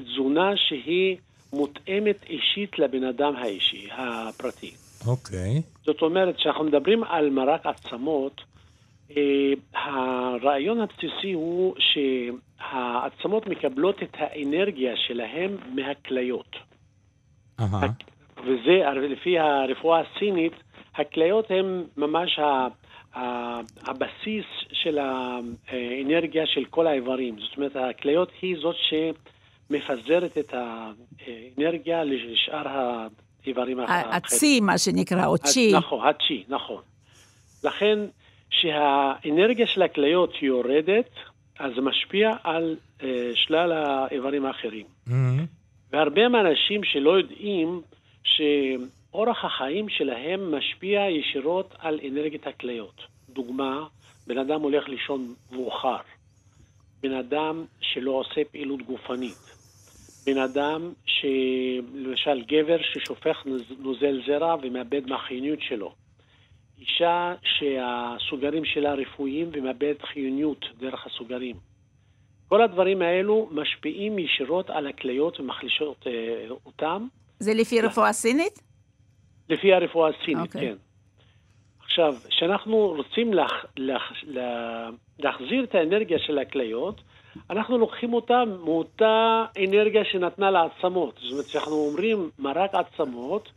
תזונה 0.04 0.56
שהיא 0.56 1.16
מותאמת 1.52 2.24
אישית 2.30 2.78
לבן 2.78 3.04
אדם 3.04 3.36
האישי, 3.36 3.88
הפרטי. 3.92 4.89
אוקיי. 5.06 5.62
זאת 5.84 6.02
אומרת, 6.02 6.36
כשאנחנו 6.36 6.64
מדברים 6.64 7.04
על 7.04 7.30
מרק 7.30 7.66
עצמות, 7.66 8.40
אה, 9.16 9.52
הרעיון 9.74 10.80
הבסיסי 10.80 11.32
הוא 11.32 11.74
שהעצמות 11.78 13.46
מקבלות 13.46 14.02
את 14.02 14.16
האנרגיה 14.18 14.96
שלהם 14.96 15.56
מהכליות. 15.74 16.56
אהה. 17.60 17.88
וזה, 18.44 18.82
לפי 19.08 19.38
הרפואה 19.38 20.00
הסינית, 20.00 20.52
הכליות 20.94 21.50
הן 21.50 21.84
ממש 21.96 22.38
ה, 22.38 22.68
ה, 23.14 23.60
הבסיס 23.82 24.44
של 24.72 24.98
האנרגיה 24.98 26.46
של 26.46 26.64
כל 26.64 26.86
האיברים. 26.86 27.36
זאת 27.38 27.56
אומרת, 27.56 27.76
הכליות 27.76 28.30
היא 28.42 28.56
זאת 28.60 28.76
שמפזרת 28.76 30.38
את 30.38 30.54
האנרגיה 30.54 32.04
לשאר 32.04 32.68
האיברים 33.44 33.80
האחרים. 33.80 34.12
הצי, 34.12 34.60
מה 34.60 34.78
שנקרא, 34.78 35.26
או 35.26 35.38
צ'י. 35.38 35.72
נכון, 35.72 36.08
הצ'י, 36.08 36.44
נכון. 36.48 36.82
לכן, 37.64 37.98
כשהאנרגיה 38.50 39.66
של 39.66 39.82
הכליות 39.82 40.42
יורדת, 40.42 41.10
אז 41.58 41.72
זה 41.74 41.80
משפיע 41.80 42.30
על 42.44 42.76
uh, 43.00 43.04
שלל 43.34 43.72
האיברים 43.72 44.46
האחרים. 44.46 44.86
מהמם. 45.06 45.46
והרבה 45.92 46.28
מהאנשים 46.28 46.84
שלא 46.84 47.18
יודעים 47.18 47.80
שאורח 48.22 49.44
החיים 49.44 49.88
שלהם 49.88 50.54
משפיע 50.54 51.00
ישירות 51.10 51.74
על 51.78 52.00
אנרגיית 52.08 52.46
הכליות. 52.46 53.02
דוגמה, 53.28 53.86
בן 54.26 54.38
אדם 54.38 54.60
הולך 54.60 54.88
לישון 54.88 55.34
מאוחר. 55.52 55.96
בן 57.02 57.12
אדם 57.12 57.64
שלא 57.80 58.10
עושה 58.10 58.40
פעילות 58.52 58.82
גופנית. 58.82 59.59
בן 60.26 60.38
אדם, 60.38 60.92
ש... 61.06 61.24
למשל 61.94 62.42
גבר 62.42 62.76
ששופך 62.82 63.46
נוז- 63.46 63.74
נוזל 63.78 64.20
זרע 64.26 64.56
ומאבד 64.62 65.06
מהחיוניות 65.06 65.58
שלו. 65.62 65.94
אישה 66.80 67.34
שהסוגרים 67.42 68.64
שלה 68.64 68.94
רפואיים 68.94 69.48
ומאבדת 69.52 70.02
חיוניות 70.02 70.66
דרך 70.78 71.06
הסוגרים. 71.06 71.56
כל 72.48 72.62
הדברים 72.62 73.02
האלו 73.02 73.48
משפיעים 73.52 74.18
ישירות 74.18 74.70
על 74.70 74.86
הכליות 74.86 75.40
ומחלישות 75.40 76.06
אה, 76.06 76.12
אותם, 76.66 77.06
זה 77.38 77.54
לפי 77.54 77.80
רפואה 77.80 78.12
סינית? 78.12 78.58
לפי 79.48 79.72
הרפואה 79.74 80.10
הסינית, 80.10 80.46
אוקיי. 80.46 80.68
כן. 80.68 80.76
עכשיו, 81.84 82.14
כשאנחנו 82.28 82.76
רוצים 82.88 83.32
להח, 83.32 83.64
להח, 83.76 84.12
לה, 84.22 84.90
להחזיר 85.18 85.64
את 85.64 85.74
האנרגיה 85.74 86.18
של 86.18 86.38
הכליות, 86.38 87.00
אנחנו 87.50 87.78
לוקחים 87.78 88.14
אותה 88.14 88.42
מאותה 88.64 89.44
אנרגיה 89.64 90.04
שנתנה 90.04 90.50
לעצמות. 90.50 91.18
זאת 91.22 91.32
אומרת, 91.32 91.46
כשאנחנו 91.46 91.72
אומרים 91.72 92.30
מרק 92.38 92.70
עצמות, 92.74 93.48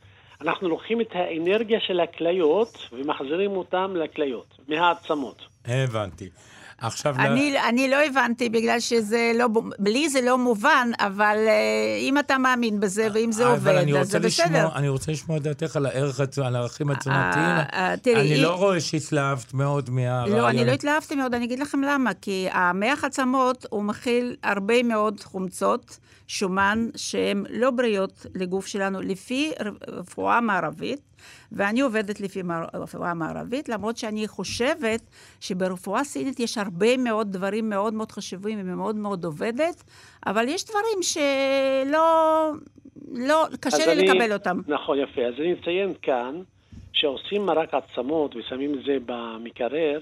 אנחנו 0.42 0.70
לוקחים 0.70 1.02
את 1.02 1.08
האנרגיה 1.12 1.80
של 1.80 2.00
הכליות 2.00 2.90
ומחזירים 2.92 3.52
אותם 3.52 3.94
לכליות, 3.96 4.58
מהעצמות. 4.68 5.46
הבנתי. 5.66 6.30
עכשיו, 6.78 7.16
אני, 7.20 7.56
אני 7.70 7.90
לא 7.90 7.96
הבנתי, 7.96 8.50
בגלל 8.50 8.80
שזה 8.80 9.32
לא, 9.36 9.48
לי 9.80 10.10
זה 10.10 10.22
לא 10.22 10.38
מובן, 10.38 10.92
אבל 11.00 11.38
אה, 11.48 11.54
אם 12.00 12.18
אתה 12.18 12.38
מאמין 12.38 12.80
בזה, 12.80 13.08
ואם 13.14 13.32
זה 13.32 13.44
אבל 13.54 13.78
עובד, 13.78 13.96
אז 13.96 14.10
זה 14.12 14.20
לשמוע- 14.20 14.48
בסדר. 14.48 14.70
אני 14.76 14.90
רוצה 14.90 15.12
לשמוע 15.12 15.38
את 15.38 15.44
דעתך 15.44 15.76
על 15.76 15.86
הערך, 15.86 16.20
על 16.46 16.56
הערכים 16.56 16.90
התזונתיים. 16.90 17.46
אה, 17.46 17.64
אה, 17.74 17.98
תראי, 17.98 18.22
אני 18.34 18.42
לא 18.42 18.56
רואה 18.56 18.82
שהתלהבת 18.82 19.54
מאוד 19.54 19.90
מהרעיון. 19.90 20.38
לא, 20.38 20.50
אני 20.50 20.66
לא 20.66 20.72
התלהבתי 20.72 21.16
מאוד, 21.16 21.34
אני 21.34 21.46
אגיד 21.46 21.60
לכם 21.60 21.82
למה. 21.82 22.12
כי 22.22 22.48
המח 22.52 23.04
עצמות, 23.04 23.66
הוא 23.70 23.84
מכיל 23.84 24.36
הרבה 24.44 24.84
מאוד 24.84 25.20
חומצות, 25.24 25.98
שומן, 26.28 26.88
שהן 26.96 27.44
לא 27.50 27.72
בריאות 27.72 28.26
לגוף 28.36 28.68
שלנו, 28.68 29.02
לפי 29.02 29.52
רפואה 29.88 30.42
מערבית, 30.42 31.00
ואני 31.52 31.82
עובדת 31.82 32.20
לפי 32.20 32.42
מר- 32.42 32.66
רפואה 32.74 33.14
מערבית, 33.14 33.70
למרות 33.70 33.98
שאני 33.98 34.28
חושבת 34.28 35.02
שברפואה 35.40 36.04
סינית 36.04 36.40
יש 36.40 36.58
הרבה 36.58 36.98
מאוד 36.98 37.32
דברים 37.32 37.70
מאוד 37.70 37.94
מאוד 37.94 38.12
חשובים, 38.12 38.58
והיא 38.66 38.76
מאוד 38.76 38.96
מאוד 38.96 39.26
עובדת, 39.26 39.84
אבל 40.26 40.48
יש 40.48 40.66
דברים 40.66 41.02
שלא... 41.02 42.52
לא, 43.12 43.46
קשה 43.60 43.86
לי 43.96 44.02
אני- 44.02 44.08
לקבל 44.08 44.34
אותם. 44.34 44.62
נכון, 44.68 45.00
יפה. 45.00 45.22
אז 45.22 45.34
אני 45.40 45.54
אציין 45.54 45.94
כאן, 46.02 46.36
שעושים 46.94 47.46
מרק 47.46 47.70
עצמות 47.74 48.36
ושמים 48.36 48.74
את 48.80 48.86
זה 48.86 48.98
במקרר, 49.06 50.00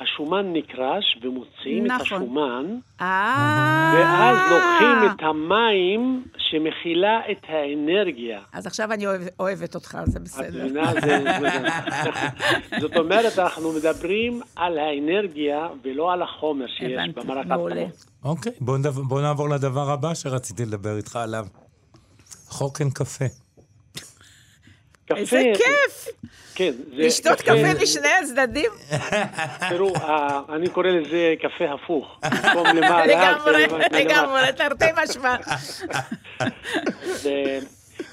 השומן 0.00 0.52
נקרש 0.52 1.18
ומוציאים 1.22 1.86
את 1.86 1.90
נכון. 1.90 2.06
השומן, 2.06 2.64
אה... 3.00 3.92
ואז 3.96 4.38
לוקחים 4.50 5.10
את 5.10 5.22
המים 5.22 6.24
שמכילה 6.36 7.20
את 7.30 7.44
האנרגיה. 7.48 8.40
אז 8.52 8.66
עכשיו 8.66 8.92
אני 8.92 9.06
אוהב- 9.06 9.22
אוהבת 9.40 9.74
אותך, 9.74 9.98
זה 10.04 10.18
את 10.18 10.22
בסדר. 10.24 10.64
מבינה? 10.64 10.92
זה- 10.92 11.00
זה- 11.00 12.80
זאת 12.80 12.96
אומרת, 12.96 13.38
אנחנו 13.38 13.72
מדברים 13.72 14.40
על 14.56 14.78
האנרגיה 14.78 15.58
ולא 15.84 16.12
על 16.12 16.22
החומר 16.22 16.66
שיש 16.66 16.92
הבנתי, 16.92 17.20
במרק 17.20 17.46
מעולה. 17.46 17.74
עצמות. 17.82 18.04
אוקיי, 18.24 18.52
בוא, 18.60 18.78
נדבר, 18.78 19.02
בוא 19.02 19.20
נעבור 19.20 19.48
לדבר 19.48 19.90
הבא 19.90 20.14
שרציתי 20.14 20.64
לדבר 20.64 20.96
איתך 20.96 21.16
עליו. 21.16 21.46
חוקן 22.48 22.90
קפה. 22.90 23.24
איזה 25.16 25.52
כיף! 25.56 26.08
כן. 26.54 26.72
זה 26.72 27.02
לשתות 27.06 27.40
קפה 27.40 27.82
משני 27.82 28.08
הצדדים? 28.22 28.70
תראו, 29.68 29.92
אני 30.54 30.68
קורא 30.68 30.86
לזה 30.86 31.34
קפה 31.40 31.64
הפוך. 31.72 32.20
לגמרי. 33.06 33.66
לגמרי, 33.92 34.40
תרתי 34.56 34.84
משמע. 35.02 35.36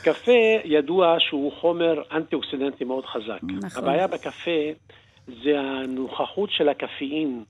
קפה 0.03 0.31
ידוע 0.63 1.15
שהוא 1.19 1.51
חומר 1.61 2.01
אנטי-אוקסידנטי 2.11 2.83
מאוד 2.83 3.05
חזק. 3.05 3.39
נכון. 3.43 3.83
הבעיה 3.83 4.07
בקפה 4.07 4.61
זה 5.27 5.59
הנוכחות 5.59 6.49
של 6.51 6.69
הקפאין, 6.69 7.43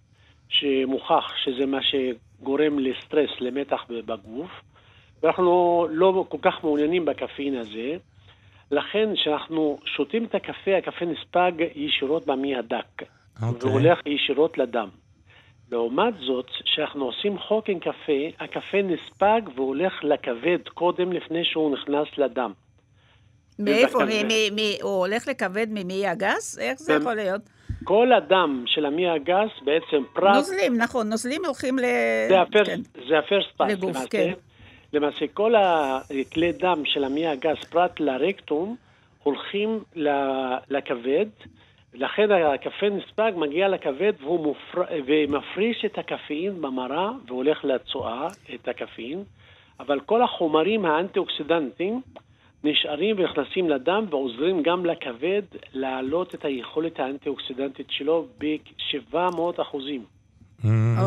שמוכח 0.50 1.32
שזה 1.44 1.66
מה 1.66 1.80
שגורם 1.82 2.80
לסטרס, 2.80 3.30
למתח 3.40 3.86
בגוף, 3.90 4.52
ואנחנו 5.24 5.88
לא 5.92 6.26
כל 6.30 6.38
כך 6.42 6.54
מעוניינים 6.64 7.06
בקפאין 7.06 7.58
הזה. 7.58 7.98
לכן, 8.72 9.10
כשאנחנו 9.16 9.80
שותים 9.86 10.26
את 10.26 10.36
הקפה, 10.36 10.78
הקפה 10.78 11.06
נספג 11.06 11.52
ישירות 11.76 12.26
במי 12.26 12.56
הדק, 12.56 13.02
אוקיי. 13.44 13.70
והולך 13.70 14.00
ישירות 14.06 14.58
לדם. 14.58 14.90
לעומת 15.72 16.14
זאת, 16.28 16.46
כשאנחנו 16.64 17.06
עושים 17.06 17.40
חוקן 17.40 17.80
קפה, 17.80 18.14
הקפה 18.40 18.78
נספג 18.82 19.42
והולך 19.56 19.94
לכבד 20.04 20.60
קודם 20.74 21.12
לפני 21.12 21.46
שהוא 21.46 21.74
נכנס 21.74 22.08
לדם. 22.18 22.52
מאיפה? 23.60 24.00
מ- 24.06 24.08
מ- 24.28 24.56
מ- 24.56 24.82
הוא 24.82 25.06
הולך 25.06 25.28
לכבד 25.28 25.68
ממעי 25.70 26.08
הגס? 26.08 26.60
איך 26.60 26.80
זה 26.80 26.94
במ- 26.96 27.02
יכול 27.02 27.14
להיות? 27.14 27.42
כל 27.84 28.14
הדם 28.14 28.64
של 28.68 28.86
המי 28.86 29.10
הגס 29.10 29.52
בעצם 29.66 30.04
פרט, 30.14 30.36
נוזלים, 30.36 30.78
נכון, 30.78 31.10
נוזלים 31.10 31.46
הולכים 31.46 31.80
ל... 31.80 31.82
זה 32.30 32.42
הפרסט, 33.20 33.52
כן. 33.58 33.68
לגוף, 33.68 33.90
למעשה. 33.90 34.08
כן. 34.10 34.34
למעשה 34.94 35.26
כל 35.34 35.54
הכלי 35.56 36.52
דם 36.52 36.82
של 36.86 37.04
המי 37.04 37.28
הגס 37.28 37.64
פרט 37.70 38.00
לרקטום 38.00 38.76
הולכים 39.24 39.80
ל- 39.96 40.58
לכבד, 40.70 41.26
לכן 41.94 42.32
הקפה 42.32 42.90
נספג, 42.90 43.32
מגיע 43.36 43.68
לכבד 43.68 44.14
והוא 44.22 44.44
מופר... 44.44 44.82
ומפריש 45.08 45.86
את 45.86 45.98
הקפאין 45.98 46.62
במרה 46.62 47.12
והולך 47.28 47.66
לצואה, 47.66 48.28
את 48.56 48.68
הקפאין, 48.68 49.24
אבל 49.80 50.00
כל 50.00 50.22
החומרים 50.22 50.86
האנטי-אוקסידנטיים 50.86 52.02
נשארים 52.64 53.16
ונכנסים 53.20 53.70
לדם 53.70 54.06
ועוזרים 54.10 54.64
גם 54.64 54.86
לכבד 54.86 55.42
להעלות 55.74 56.36
את 56.36 56.46
היכולת 56.46 57.00
האנטי-אוקסידנטית 57.00 57.88
שלו 57.90 58.28
ב-700 58.38 59.62
אחוזים. 59.62 60.04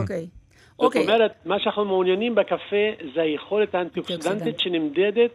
אוקיי. 0.01 0.27
זאת 0.27 0.40
אוקיי, 0.87 1.03
אומרת, 1.03 1.33
מה 1.45 1.61
שאנחנו 1.61 1.85
מעוניינים 1.85 2.35
בקפה 2.35 2.77
זה 3.15 3.23
היכולת. 3.23 3.75
האנטי-אוקסידנטית 3.75 4.61
שנמדדת 4.61 5.31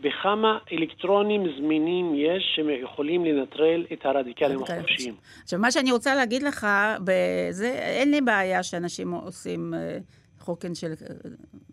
בכמה 0.00 0.58
אלקטרונים 0.72 1.42
זמינים 1.58 2.12
יש 2.14 2.42
שיכולים 2.54 3.24
לנטרל 3.24 3.84
את 3.92 3.98
הרדיקלים 4.06 4.58
רדיקלים 4.58 4.78
החופשיים. 4.78 5.14
עכשיו, 5.42 5.58
מה 5.58 5.70
שאני 5.70 5.92
רוצה 5.92 6.14
להגיד 6.14 6.42
לך, 6.42 6.66
בזה, 7.04 7.68
אין 7.72 8.10
לי 8.10 8.20
בעיה 8.20 8.62
שאנשים 8.62 9.12
עושים 9.12 9.74
אה, 9.74 9.98
חוקן 10.38 10.74
של, 10.74 10.92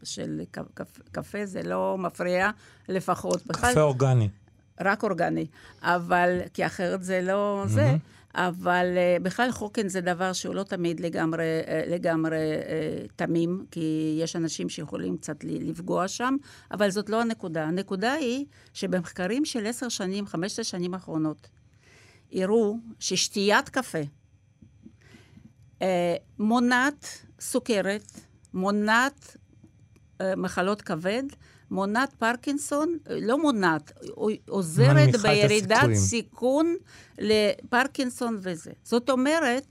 של 0.03 0.41
ק- 0.51 0.57
קפ- 0.81 1.01
קפה, 1.11 1.45
זה 1.45 1.61
לא 1.63 1.95
מפריע, 1.97 2.49
לפחות. 2.89 3.45
בכלל, 3.47 3.71
קפה 3.71 3.81
אורגני. 3.81 4.29
רק 4.81 5.03
אורגני. 5.03 5.45
אבל, 5.81 6.39
כי 6.53 6.65
אחרת 6.65 7.03
זה 7.03 7.21
לא 7.23 7.63
זה. 7.65 7.95
אבל 8.37 8.85
uh, 8.95 9.23
בכלל 9.23 9.51
חוקן 9.51 9.87
זה 9.87 10.01
דבר 10.01 10.33
שהוא 10.33 10.55
לא 10.55 10.63
תמיד 10.63 10.99
לגמרי, 10.99 11.61
uh, 11.65 11.89
לגמרי 11.89 12.37
uh, 12.37 13.11
תמים, 13.15 13.65
כי 13.71 14.17
יש 14.21 14.35
אנשים 14.35 14.69
שיכולים 14.69 15.17
קצת 15.17 15.43
לפגוע 15.43 16.07
שם, 16.07 16.35
אבל 16.71 16.89
זאת 16.89 17.09
לא 17.09 17.21
הנקודה. 17.21 17.63
הנקודה 17.63 18.13
היא 18.13 18.45
שבמחקרים 18.73 19.45
של 19.45 19.65
עשר 19.65 19.89
שנים, 19.89 20.27
חמש 20.27 20.59
שנים 20.59 20.93
האחרונות, 20.93 21.47
הראו 22.31 22.77
ששתיית 22.99 23.69
קפה 23.69 24.01
מונעת 26.39 27.25
סוכרת, 27.39 28.19
מונעת 28.53 29.37
אה, 30.21 30.35
מחלות 30.35 30.81
כבד, 30.81 31.23
מונעת 31.71 32.13
פרקינסון, 32.13 32.97
לא 33.09 33.41
מונעת, 33.41 33.91
עוזרת 34.47 35.15
בירידת 35.15 35.71
הסיכויים. 35.71 35.95
סיכון 35.95 36.75
לפרקינסון 37.17 38.37
וזה. 38.41 38.71
זאת 38.83 39.09
אומרת, 39.09 39.65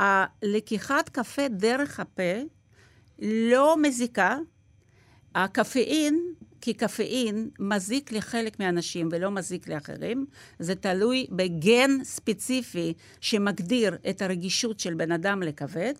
הלקיחת 0.00 1.08
קפה 1.08 1.48
דרך 1.48 2.00
הפה 2.00 2.42
לא 3.22 3.76
מזיקה. 3.82 4.38
הקפאין, 5.34 6.20
כי 6.60 6.74
קפאין 6.74 7.50
מזיק 7.58 8.12
לחלק 8.12 8.60
מהאנשים 8.60 9.08
ולא 9.12 9.30
מזיק 9.30 9.68
לאחרים, 9.68 10.26
זה 10.58 10.74
תלוי 10.74 11.26
בגן 11.30 12.04
ספציפי 12.04 12.94
שמגדיר 13.20 13.96
את 14.10 14.22
הרגישות 14.22 14.80
של 14.80 14.94
בן 14.94 15.12
אדם 15.12 15.42
לכבד, 15.42 15.94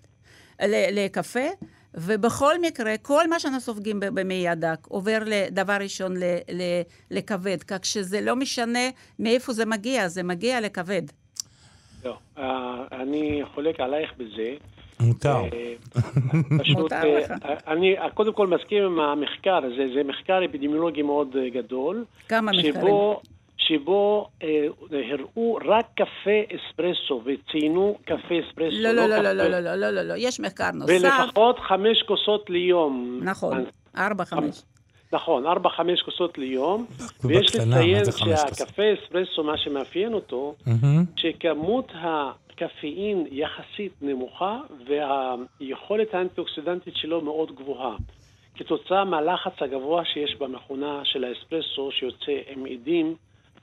לקפה, 0.92 1.48
ובכל 1.94 2.60
מקרה, 2.60 2.96
כל 3.02 3.28
מה 3.28 3.40
שאנחנו 3.40 3.60
סופגים 3.60 4.00
במעי 4.00 4.48
הדק 4.48 4.86
עובר 4.88 5.18
לדבר 5.26 5.76
ראשון 5.80 6.16
ל- 6.16 6.38
ל- 6.52 6.82
לכבד, 7.10 7.62
כך 7.62 7.84
שזה 7.84 8.20
לא 8.20 8.36
משנה 8.36 8.88
מאיפה 9.18 9.52
זה 9.52 9.66
מגיע, 9.66 10.08
זה 10.08 10.22
מגיע 10.22 10.60
לכבד. 10.60 11.02
לא, 12.04 12.16
אה, 12.38 12.84
אני 12.92 13.42
חולק 13.54 13.80
עלייך 13.80 14.10
בזה. 14.16 14.54
מותר. 15.00 15.36
אה, 15.36 15.74
פשוט, 16.58 16.78
מותר 16.78 17.02
אה, 17.04 17.18
לך. 17.18 17.32
אני 17.66 17.96
קודם 18.14 18.32
כל 18.32 18.46
מסכים 18.46 18.82
עם 18.84 19.00
המחקר 19.00 19.56
הזה, 19.64 19.86
זה 19.94 20.02
מחקר 20.04 20.44
אפידמיולוגי 20.44 21.02
מאוד 21.02 21.36
גדול. 21.54 22.04
כמה 22.28 22.52
מחקרים? 22.52 22.74
שבו, 22.74 23.20
שבו 23.66 24.28
אה, 24.42 24.66
הראו 25.12 25.58
רק 25.64 25.86
קפה 25.94 26.54
אספרסו 26.56 27.22
וציינו 27.24 27.98
קפה 28.04 28.34
אספרסו. 28.48 28.76
לא, 28.80 28.92
לא, 28.92 29.06
לא, 29.06 29.18
לא, 29.18 29.18
קפה. 29.18 29.32
לא, 29.32 29.48
לא, 29.48 29.60
לא, 29.60 29.74
לא, 29.74 29.90
לא, 29.90 30.02
לא, 30.02 30.14
יש 30.16 30.40
מחקר 30.40 30.70
נוסף. 30.74 30.92
ולפחות 30.92 31.58
חמש 31.58 32.02
כוסות 32.02 32.50
ליום. 32.50 33.20
נכון, 33.22 33.64
ארבע, 33.96 34.24
חמש. 34.24 34.62
נכון, 35.12 35.46
ארבע, 35.46 35.70
חמש 35.70 36.02
כוסות 36.02 36.38
ליום. 36.38 36.86
ויש 37.24 37.56
לציין? 37.56 38.04
שהקפה 38.04 38.82
אספרסו, 38.94 39.44
מה 39.44 39.58
שמאפיין 39.58 40.14
אותו. 40.14 40.54
שכמות 41.16 41.92
הקפאין 41.94 43.26
יחסית 43.30 43.92
נמוכה 44.02 44.60
והיכולת 44.86 46.14
האנטי-אוקסידנטית 46.14 46.96
שלו 46.96 47.20
מאוד 47.20 47.56
גבוהה. 47.56 47.96
כתוצאה 48.54 49.04
מהלחץ 49.04 49.52
הגבוה 49.60 50.04
שיש 50.04 50.36
במכונה 50.38 51.00
של 51.04 51.24
האספרסו 51.24 51.90
שיוצא 51.92 52.32
עם 52.48 52.66
עדים 52.66 53.14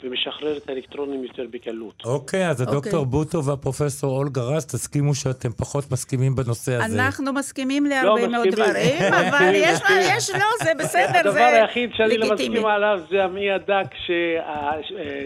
ומשחרר 0.03 0.57
את 0.57 0.69
האלקטרונים 0.69 1.23
יותר 1.23 1.43
בקלות. 1.51 2.01
אוקיי, 2.05 2.47
אז 2.49 2.61
הדוקטור 2.61 2.99
אוקיי. 2.99 3.05
בוטו 3.11 3.45
והפרופסור 3.45 4.17
אולגה 4.17 4.41
רז, 4.41 4.65
תסכימו 4.65 5.15
שאתם 5.15 5.51
פחות 5.51 5.91
מסכימים 5.91 6.35
בנושא 6.35 6.73
הזה. 6.75 7.05
אנחנו 7.05 7.33
מסכימים 7.33 7.85
להרבה 7.85 8.27
מאוד 8.27 8.47
מסכימים. 8.47 8.69
דברים, 8.69 9.13
אבל 9.19 9.51
יש 9.55 9.79
מה, 9.89 9.95
יש, 10.01 10.29
לא, 10.29 10.45
זה 10.63 10.71
בסדר, 10.79 11.19
הדבר 11.19 11.31
זה 11.33 11.47
היחיד 11.47 11.89
שאני 11.93 12.17
לא 12.17 12.25
לגיטימי. 12.27 12.49
מסכים 12.55 12.65
עליו 12.65 12.99
זה 13.11 13.23
המעי 13.23 13.51
הדק, 13.51 13.93
שה- 14.07 14.71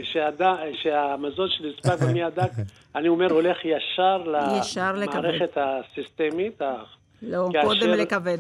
שהד- 0.03 0.41
שהמזון 0.83 1.47
שנספק 1.49 2.01
במעי 2.03 2.23
הדק, 2.23 2.51
אני 2.95 3.07
אומר, 3.07 3.31
הולך 3.33 3.57
ישר 3.65 4.23
ישר 4.59 4.93
לכבד. 4.95 5.15
למערכת 5.15 5.57
הסיסטמית, 5.57 6.62
ה- 6.62 6.73
לא, 7.21 7.49
כאשר- 7.53 7.67
קודם 7.67 7.89
לכבד. 7.89 8.38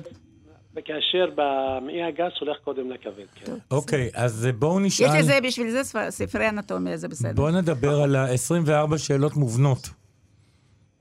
כאשר 0.81 1.25
במעי 1.35 2.03
הגס 2.03 2.31
הולך 2.39 2.57
קודם 2.63 2.91
לכבד. 2.91 3.25
כן. 3.35 3.53
אוקיי, 3.71 4.09
אז 4.13 4.47
בואו 4.59 4.79
נשאל... 4.79 5.05
יש 5.05 5.11
לזה, 5.19 5.39
בשביל 5.43 5.69
זה 5.69 5.83
ספר- 5.83 6.11
ספרי 6.11 6.49
אנטומיה, 6.49 6.97
זה 6.97 7.07
בסדר. 7.07 7.31
בואו 7.35 7.51
נדבר 7.51 8.01
על 8.01 8.15
ה-24 8.15 8.97
שאלות 8.97 9.35
מובנות. 9.35 9.89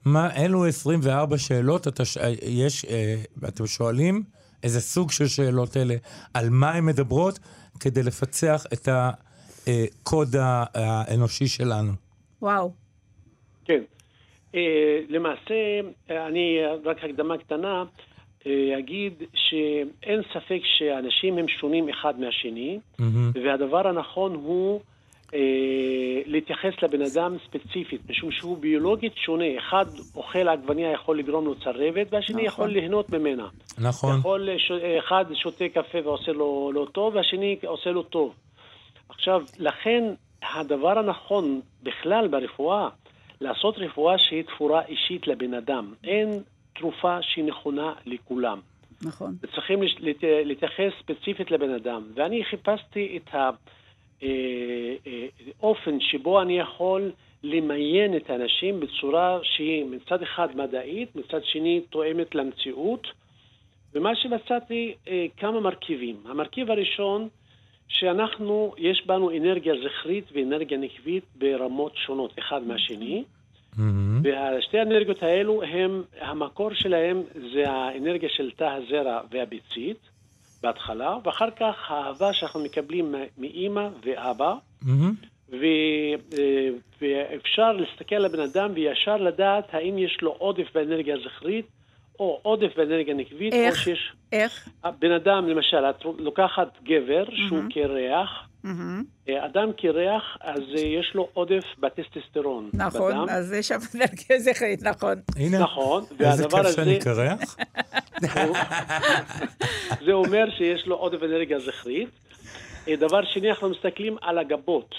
מה, 0.04 0.36
אלו 0.36 0.64
24 0.66 1.38
שאלות, 1.38 1.88
אתה, 1.88 2.04
ש... 2.04 2.18
יש, 2.42 2.84
אה, 2.84 3.14
אתם 3.48 3.66
שואלים 3.66 4.22
איזה 4.62 4.80
סוג 4.80 5.10
של 5.10 5.26
שאלות 5.26 5.76
אלה, 5.76 5.94
על 6.34 6.50
מה 6.50 6.70
הן 6.70 6.84
מדברות, 6.84 7.38
כדי 7.80 8.02
לפצח 8.02 8.64
את 8.72 8.88
הקוד 8.92 10.36
ה- 10.36 10.64
האנושי 10.74 11.46
שלנו. 11.46 11.92
וואו. 12.42 12.72
כן. 13.64 13.82
אה, 14.54 14.60
למעשה, 15.08 15.54
אה, 16.10 16.26
אני 16.26 16.56
אה, 16.64 16.90
רק 16.90 16.96
הקדמה 17.04 17.38
קטנה, 17.38 17.78
אה, 17.78 17.82
אגיד 18.78 19.12
שאין 19.34 20.22
ספק 20.34 20.60
שאנשים 20.64 21.38
הם 21.38 21.48
שונים 21.48 21.88
אחד 21.88 22.20
מהשני, 22.20 22.78
מהמם. 22.98 23.30
והדבר 23.44 23.88
הנכון 23.88 24.34
הוא 24.34 24.80
אה, 25.34 25.38
להתייחס 26.26 26.72
לבן 26.82 27.02
אדם 27.02 27.36
ספציפית, 27.46 28.10
משום 28.10 28.30
שהוא 28.32 28.58
ביולוגית 28.58 29.12
שונה. 29.16 29.58
אחד 29.58 29.84
אוכל 30.16 30.48
עגבניה 30.48 30.92
יכול 30.92 31.18
לגרום 31.18 31.44
לו 31.44 31.54
צרבת, 31.54 32.06
והשני 32.10 32.34
נכון. 32.34 32.46
יכול 32.46 32.68
ליהנות 32.68 33.10
ממנה. 33.10 33.48
נכון. 33.78 34.18
יכול, 34.18 34.48
ש- 34.58 34.72
אחד 34.98 35.24
שותה 35.34 35.68
קפה 35.68 35.98
ועושה 36.04 36.32
לו 36.32 36.70
לא 36.74 36.86
טוב, 36.92 37.14
והשני 37.16 37.56
עושה 37.66 37.90
לו 37.90 38.02
טוב. 38.02 38.34
עכשיו, 39.08 39.42
לכן 39.58 40.04
הדבר 40.54 40.98
הנכון 40.98 41.60
בכלל 41.82 42.28
ברפואה, 42.28 42.88
לעשות 43.40 43.78
רפואה 43.78 44.18
שהיא 44.18 44.42
תפורה 44.42 44.82
אישית 44.88 45.26
לבן 45.26 45.54
אדם. 45.54 45.94
אין 46.04 46.40
תרופה 46.74 47.22
שהיא 47.22 47.44
נכונה 47.44 47.92
לכולם. 48.06 48.60
נכון. 49.02 49.36
צריכים 49.54 49.80
להתייחס 50.20 50.92
ספציפית 51.00 51.50
לבן 51.50 51.74
אדם. 51.74 52.02
ואני 52.14 52.44
חיפשתי 52.44 53.18
את 53.18 53.34
האופן 55.60 56.00
שבו 56.00 56.42
אני 56.42 56.58
יכול 56.58 57.10
למיין 57.42 58.16
את 58.16 58.30
האנשים 58.30 58.80
בצורה 58.80 59.38
שהיא 59.42 59.84
מצד 59.84 60.22
אחד 60.22 60.56
מדעית, 60.56 61.16
מצד 61.16 61.44
שני 61.44 61.80
תואמת 61.90 62.34
למציאות. 62.34 63.06
ומה 63.94 64.16
שמצאתי, 64.16 64.94
אה, 65.08 65.26
כמה 65.36 65.60
מרכיבים. 65.60 66.16
המרכיב 66.24 66.70
הראשון, 66.70 67.28
שאנחנו, 67.88 68.74
יש 68.78 69.06
בנו 69.06 69.30
אנרגיה 69.30 69.74
זכרית 69.84 70.24
ואנרגיה 70.32 70.78
נקבית 70.78 71.24
ברמות 71.36 71.96
שונות 71.96 72.38
אחד 72.38 72.62
מהשני. 72.66 73.24
מהמם. 73.76 74.20
והשתי 74.24 74.78
האנרגיות 74.78 75.22
האלו, 75.22 75.62
הם, 75.62 76.02
המקור 76.20 76.74
שלהם 76.74 77.22
זה 77.54 77.70
האנרגיה 77.70 78.28
של 78.28 78.50
תא 78.56 78.64
הזרע 78.64 79.20
והביצית 79.30 79.98
בהתחלה, 80.62 81.16
ואחר 81.24 81.50
כך 81.50 81.90
האהבה 81.90 82.32
שאנחנו 82.32 82.60
מקבלים 82.60 83.14
מאימא 83.38 83.88
ואבא, 84.04 84.54
מהמם. 84.82 85.14
ו, 85.50 85.64
אה, 86.38 86.68
ואפשר 87.00 87.72
להסתכל 87.72 88.14
על 88.14 88.24
הבן 88.24 88.40
אדם 88.40 88.70
וישר 88.74 89.16
לדעת 89.16 89.74
האם 89.74 89.98
יש 89.98 90.18
לו 90.22 90.30
עודף 90.30 90.66
באנרגיה 90.74 91.16
הזכרית, 91.16 91.66
או 92.18 92.40
עודף 92.42 92.76
באנרגיה 92.76 93.14
נקבית, 93.14 93.52
או 93.54 93.58
איך? 93.58 93.76
שיש... 93.76 94.12
איך? 94.32 94.68
בן 94.98 95.10
אדם, 95.10 95.48
למשל, 95.48 95.76
את 95.76 96.04
לוקחת 96.18 96.82
גבר 96.82 97.24
שהוא 97.30 97.62
קרח, 97.70 97.88
מהמם. 97.90 98.28
אה, 98.28 98.51
אדם 99.28 99.72
קרח, 99.76 100.36
אז 100.40 100.62
אה, 100.76 100.80
יש 100.80 101.12
לו 101.14 101.28
עודף 101.32 101.64
בטסטסטרון. 101.78 102.70
נכון, 102.74 103.12
בדם. 103.12 103.26
אז 103.30 103.52
יש 103.52 103.68
שם 103.68 103.78
אנרגיה 103.94 104.38
זכרית, 104.38 104.82
נכון. 104.82 105.14
הנה, 105.36 105.58
נכון, 105.58 106.04
איזה 106.20 106.44
כיף 106.44 106.54
הזה, 106.54 106.72
שאני 106.72 106.98
קרח. 106.98 107.56
זה 110.06 110.12
אומר 110.12 110.44
שיש 110.56 110.86
לו 110.86 110.96
עודף 110.96 111.22
אנרגיה 111.22 111.58
זכרית. 111.58 112.08
אה, 112.88 112.96
דבר 112.96 113.24
שני, 113.24 113.50
אנחנו 113.50 113.68
מסתכלים 113.68 114.16
על 114.20 114.38
הגבות. 114.38 114.94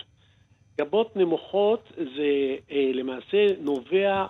גבות 0.81 1.15
נמוכות 1.15 1.91
זה 1.95 2.55
אה, 2.71 2.91
למעשה 2.93 3.47
נובע 3.59 4.25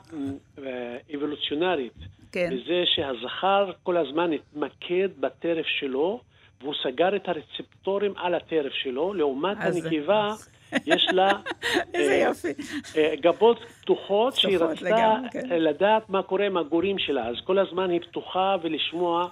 אבולוציונרית. 1.15 1.93
כן. 2.31 2.49
בזה 2.53 2.83
שהזכר 2.85 3.71
כל 3.83 3.97
הזמן 3.97 4.31
התמקד 4.33 5.09
בטרף 5.19 5.65
שלו, 5.65 6.21
והוא 6.63 6.73
סגר 6.83 7.15
את 7.15 7.27
הרצפטורים 7.29 8.13
על 8.17 8.35
הטרף 8.35 8.73
שלו, 8.73 9.13
לעומת 9.13 9.57
אז- 9.59 9.75
הנקבה, 9.85 10.33
יש 10.85 11.07
לה 11.11 11.31
איזה 11.93 12.11
אה, 12.11 12.17
יופי. 12.27 12.53
אה, 12.97 13.13
גבות 13.21 13.59
פתוחות, 13.81 14.35
שהיא 14.35 14.57
רצתה 14.57 15.15
כן. 15.31 15.49
לדעת 15.49 16.09
מה 16.09 16.23
קורה 16.23 16.45
עם 16.45 16.57
הגורים 16.57 16.99
שלה, 16.99 17.27
אז 17.27 17.35
כל 17.45 17.59
הזמן 17.59 17.89
היא 17.89 17.99
פתוחה 18.01 18.55
ולשמוע. 18.63 19.27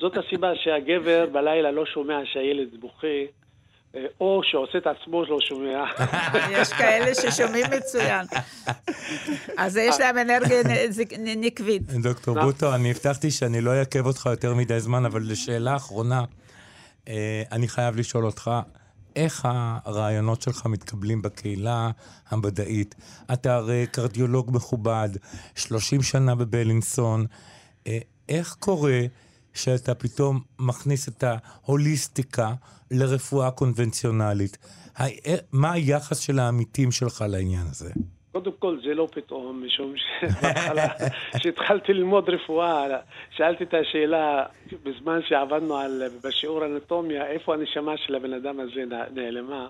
זאת 0.00 0.12
הסיבה 0.16 0.48
שהגבר 0.54 1.26
בלילה 1.32 1.70
לא 1.70 1.86
שומע 1.86 2.18
שהילד 2.24 2.68
בוכה, 2.80 3.06
אה, 3.94 4.04
או 4.20 4.40
שעושה 4.44 4.78
את 4.78 4.86
עצמו 4.86 5.24
לא 5.24 5.38
שומע. 5.40 5.84
יש 6.50 6.72
כאלה 6.72 7.14
ששומעים 7.14 7.66
מצוין. 7.76 8.26
אז 9.58 9.76
יש 9.76 10.00
להם 10.00 10.18
אנרגיה 10.18 10.62
נקבית. 11.36 11.82
דוקטור? 12.02 12.40
בוטו, 12.40 12.74
אני 12.74 12.90
הבטחתי 12.90 13.30
שאני 13.30 13.60
לא 13.60 13.70
אעכב 13.70 14.06
אותך 14.06 14.26
יותר 14.30 14.54
מדי 14.54 14.80
זמן, 14.80 15.04
אבל 15.04 15.20
לשאלה 15.24 15.76
אחרונה, 15.76 16.24
אני 17.52 17.68
חייב 17.68 17.96
לשאול 17.96 18.26
אותך, 18.26 18.50
איך 19.16 19.48
הרעיונות 19.84 20.42
שלך 20.42 20.66
מתקבלים 20.66 21.22
בקהילה 21.22 21.90
המדעית? 22.28 22.94
אתה 23.32 23.54
הרי 23.54 23.86
קרדיולוג 23.92 24.50
מכובד, 24.54 25.08
30 25.54 26.02
שנה 26.02 26.34
בבלינסון. 26.34 27.26
אה, 27.86 27.98
איך 28.28 28.56
קורה 28.58 29.00
שאתה 29.54 29.94
פתאום 29.94 30.40
מכניס 30.58 31.08
את 31.08 31.24
ההוליסטיקה 31.26 32.54
לרפואה 32.90 33.50
קונבנציונלית? 33.50 34.58
אה, 35.00 35.06
מה 35.52 35.72
היחס 35.72 36.18
של 36.18 36.38
העמיתים 36.38 36.92
שלך 36.92 37.24
לעניין 37.28 37.66
הזה? 37.70 37.90
קודם 38.36 38.52
כל 38.58 38.78
זה 38.84 38.94
לא 38.94 39.08
פתאום, 39.12 39.66
משום 39.66 39.94
שבהתחלה, 39.96 40.88
כשהתחלתי 41.38 41.92
ללמוד 41.92 42.30
רפואה, 42.30 42.86
שאלתי 43.30 43.64
את 43.64 43.74
השאלה 43.74 44.44
בזמן 44.82 45.20
שעבדנו 45.28 45.76
על, 45.76 46.02
בשיעור 46.24 46.64
אנטומיה, 46.66 47.26
איפה 47.26 47.54
הנשמה 47.54 47.96
של 47.96 48.14
הבן 48.14 48.32
אדם 48.32 48.60
הזה 48.60 48.84
נעלמה. 49.14 49.68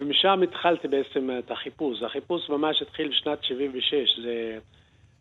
ומשם 0.00 0.40
התחלתי 0.42 0.88
בעצם 0.88 1.30
את 1.38 1.50
החיפוש. 1.50 2.02
החיפוש 2.02 2.50
ממש 2.50 2.82
התחיל 2.82 3.08
בשנת 3.08 3.44
76, 3.44 4.20
זה, 4.22 4.58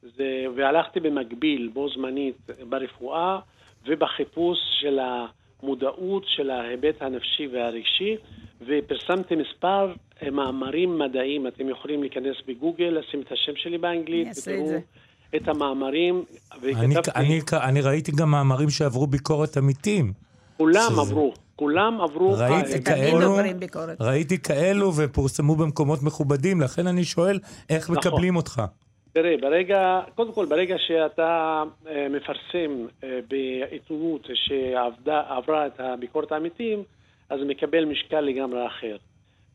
זה, 0.02 0.46
והלכתי 0.56 1.00
במקביל, 1.00 1.70
בו 1.74 1.90
זמנית, 1.90 2.38
ברפואה 2.70 3.40
ובחיפוש 3.86 4.58
של 4.82 5.00
המודעות 5.00 6.24
של 6.28 6.50
ההיבט 6.50 7.02
הנפשי 7.02 7.48
והרגשי, 7.48 8.16
ופרסמתי 8.62 9.36
מספר 9.36 9.94
אה, 10.24 10.32
מאמרים 10.32 11.00
מדעיים. 11.00 11.48
אתם 11.48 11.70
יכולים 11.70 12.02
להיכנס 12.02 12.36
בגוגל, 12.48 13.00
לשים 13.00 13.22
את 13.22 13.32
השם 13.32 13.52
שלי 13.56 13.78
באנגלית, 13.78 14.28
ותראו 14.38 14.72
את 15.36 15.48
המאמרים. 15.48 16.24
אני, 16.64 16.96
אני, 17.16 17.40
אני 17.54 17.82
ראיתי 17.82 18.12
גם 18.12 18.32
מאמרים 18.32 18.70
שעברו 18.70 19.08
ביקורת 19.08 19.58
עמיתים. 19.58 20.14
כולם 20.58 20.90
שזה... 20.92 21.02
עברו. 21.02 21.34
כולם 21.56 22.02
עברו... 22.02 22.36
ראיתי 22.38 22.84
כאלו, 22.84 23.38
ראיתי 24.00 24.38
כאלו 24.42 24.92
ופורסמו 24.96 25.56
במקומות 25.56 26.04
מכובדים, 26.04 26.62
לכן 26.62 26.88
אני 26.88 27.04
שואל 27.04 27.40
איך 27.70 27.90
נכון. 27.90 27.98
מקבלים 27.98 28.36
אותך. 28.36 28.62
תראה, 29.14 29.36
ברגע, 29.42 30.02
קודם 30.16 30.34
כל, 30.34 30.46
ברגע 30.46 30.76
שאתה 30.78 31.64
אה, 31.88 32.08
מפרסם 32.10 32.86
אה, 33.04 33.20
בעיתונות 33.30 34.28
שעברה 34.34 35.68
את 35.68 35.80
הביקורת 35.80 36.32
העמיתים, 36.32 36.84
אז 37.30 37.40
מקבל 37.48 37.86
משקל 37.86 38.22
לגמרי 38.22 38.68
אחר. 38.68 38.98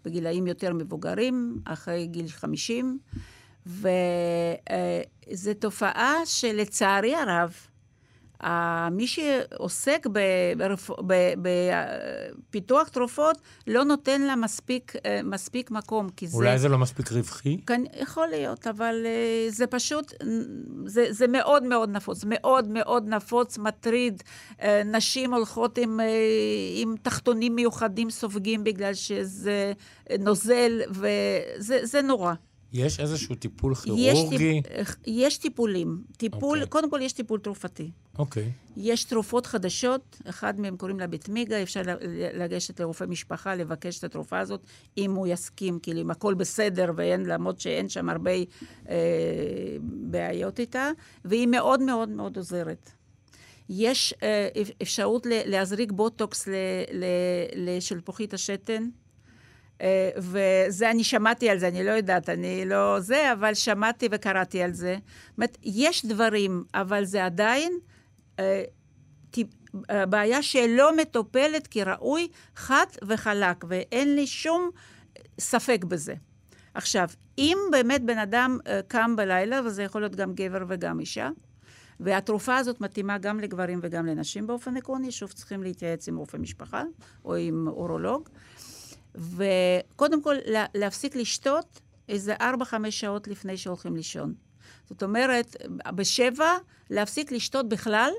בגילאים 0.06 0.48
יותר 0.48 0.74
מבוגרים, 0.74 1.62
אחרי 1.66 2.08
גיל 2.08 2.28
50, 2.28 3.00
וזו 3.66 3.84
תופעה 5.60 6.14
שלצערי 6.26 7.16
הרב, 7.16 7.54
מי 8.92 9.08
שעוסק 9.08 10.08
בפיתוח 11.42 12.88
תרופות 12.88 13.38
לא 13.68 13.84
נותן 13.84 14.22
לה 14.22 14.36
מספיק, 14.36 14.94
אה, 15.06 15.20
מספיק 15.24 15.72
מקום, 15.72 16.10
כי 16.10 16.28
זה... 16.28 16.38
אולי 16.38 16.60
זה 16.60 16.70
לא 16.70 16.78
מספיק 16.78 17.12
רווחי? 17.12 17.58
כאן, 17.68 17.84
יכול 18.02 18.28
להיות, 18.28 18.68
אבל 18.68 18.96
אה, 19.06 19.46
זה 19.50 19.68
פשוט, 19.68 20.14
זה, 20.86 21.06
זה 21.10 21.28
מאוד 21.28 21.64
מאוד 21.64 21.90
נפוץ, 21.90 22.24
מאוד 22.28 22.68
מאוד 22.68 23.08
נפוץ, 23.08 23.58
מטריד. 23.58 24.24
אה, 24.62 24.82
נשים 24.86 25.34
הולכות 25.34 25.78
עם, 25.78 26.00
עם 26.76 26.96
תחתונים 27.02 27.56
מיוחדים, 27.56 28.10
סופגים 28.10 28.64
בגלל 28.64 28.94
שזה 28.94 29.74
נוזל, 30.20 30.82
וזה 30.90 32.02
נורא. 32.02 32.34
יש 32.74 33.00
איזשהו 33.00 33.36
טיפול 33.36 33.76
כירורגי? 33.76 34.06
יש, 34.06 34.20
טיפ, 34.30 34.96
יש 35.08 35.38
טיפולים. 35.38 36.04
טיפול, 36.18 36.58
okay. 36.58 36.62
אוקיי. 36.62 36.70
קודם 36.70 36.90
כל 36.90 37.00
יש 37.02 37.14
טיפול 37.14 37.40
תרופתי. 37.40 37.92
אוקיי. 38.18 38.44
Okay. 38.44 38.72
יש 38.78 39.04
תרופות 39.04 39.46
חדשות, 39.46 40.22
אחד 40.26 40.60
מהם 40.60 40.78
קוראים 40.78 41.00
לה 41.00 41.08
ביטמיגה, 41.08 41.62
אפשר 41.62 41.82
לגשת 42.34 42.80
לרופא 42.80 43.04
משפחה, 43.04 43.56
לבקש 43.56 44.00
את 44.00 44.04
התרופה 44.04 44.40
הזאת, 44.40 44.62
אם 44.98 45.14
הוא 45.16 45.28
יסכים, 45.28 45.80
כאילו 45.80 46.02
אם 46.02 46.12
הכל 46.12 46.34
בסדר, 46.34 46.92
ואין, 46.96 47.26
למרות 47.26 47.60
שאין 47.60 47.90
שם 47.90 48.10
הרבה 48.10 48.32
אה, 48.90 48.96
בעיות 49.82 50.60
איתה, 50.60 50.90
והיא 51.26 51.48
מאוד 51.48 51.82
מאוד 51.82 52.10
מאוד 52.10 52.38
עוזרת. 52.38 52.90
יש 53.70 54.14
אה, 54.24 54.48
אפשרות 54.82 55.28
להזריק 55.30 55.92
בוטוקס 55.92 56.48
לשלפוחית 57.56 58.34
השתן. 58.34 58.90
אה, 59.82 60.10
וזה, 60.18 60.92
אני 60.92 61.04
שמעתי 61.04 61.50
על 61.50 61.58
זה, 61.58 61.68
אני 61.68 61.84
לא 61.84 61.92
יודעת, 61.92 62.30
אני 62.30 62.66
לא 62.66 63.00
זה, 63.00 63.34
אבל 63.34 63.54
שמעתי 63.54 64.08
וקראתי 64.12 64.62
על 64.62 64.74
זה. 64.74 64.98
זאת 65.30 65.38
אומרת, 65.38 65.58
יש 65.64 66.06
דברים, 66.06 66.64
אבל 66.74 67.06
זה 67.06 67.26
עדיין 67.26 67.74
אה, 68.40 68.64
אה, 69.90 70.06
בעיה 70.06 70.44
שלא 70.44 70.98
מטופלת 70.98 71.68
כראוי, 71.68 72.28
חד 72.56 72.86
וחלק, 73.08 73.66
ואין 73.68 74.16
לי 74.16 74.28
שום 74.28 74.70
ספק 75.40 75.84
בזה. 75.84 76.14
עכשיו, 76.74 77.08
אם 77.38 77.58
באמת 77.72 78.04
בן 78.04 78.18
אדם 78.18 78.58
קם 78.88 79.16
בלילה, 79.16 79.62
וזה 79.66 79.84
יכול 79.84 80.02
להיות 80.02 80.16
גם 80.16 80.34
גבר 80.34 80.66
וגם 80.68 81.00
אישה, 81.00 81.30
והתרופה 82.00 82.58
הזאת 82.58 82.82
מתאימה 82.82 83.18
גם 83.18 83.40
לגברים 83.40 83.80
וגם 83.82 84.06
לנשים 84.06 84.48
באופן 84.48 84.78
עקרוני, 84.78 85.12
שוב 85.12 85.32
צריכים 85.32 85.64
להתייעץ 85.64 86.08
עם 86.08 86.18
רופא 86.18 86.38
משפחה 86.38 86.84
או 87.26 87.36
עם 87.36 87.68
אורולוג. 87.68 88.30
וקודם 89.16 90.24
כל, 90.24 90.36
להפסיק 90.76 91.16
לשתות 91.16 91.82
איזה 92.10 92.36
4-5 92.36 92.42
שעות 92.90 93.28
לפני 93.28 93.58
שהולכים 93.58 93.96
לישון. 93.96 94.34
זאת 94.90 95.04
אומרת, 95.04 95.56
בשבע, 95.96 96.52
להפסיק 96.90 97.32
לשתות 97.32 97.70
בכלל. 97.70 98.12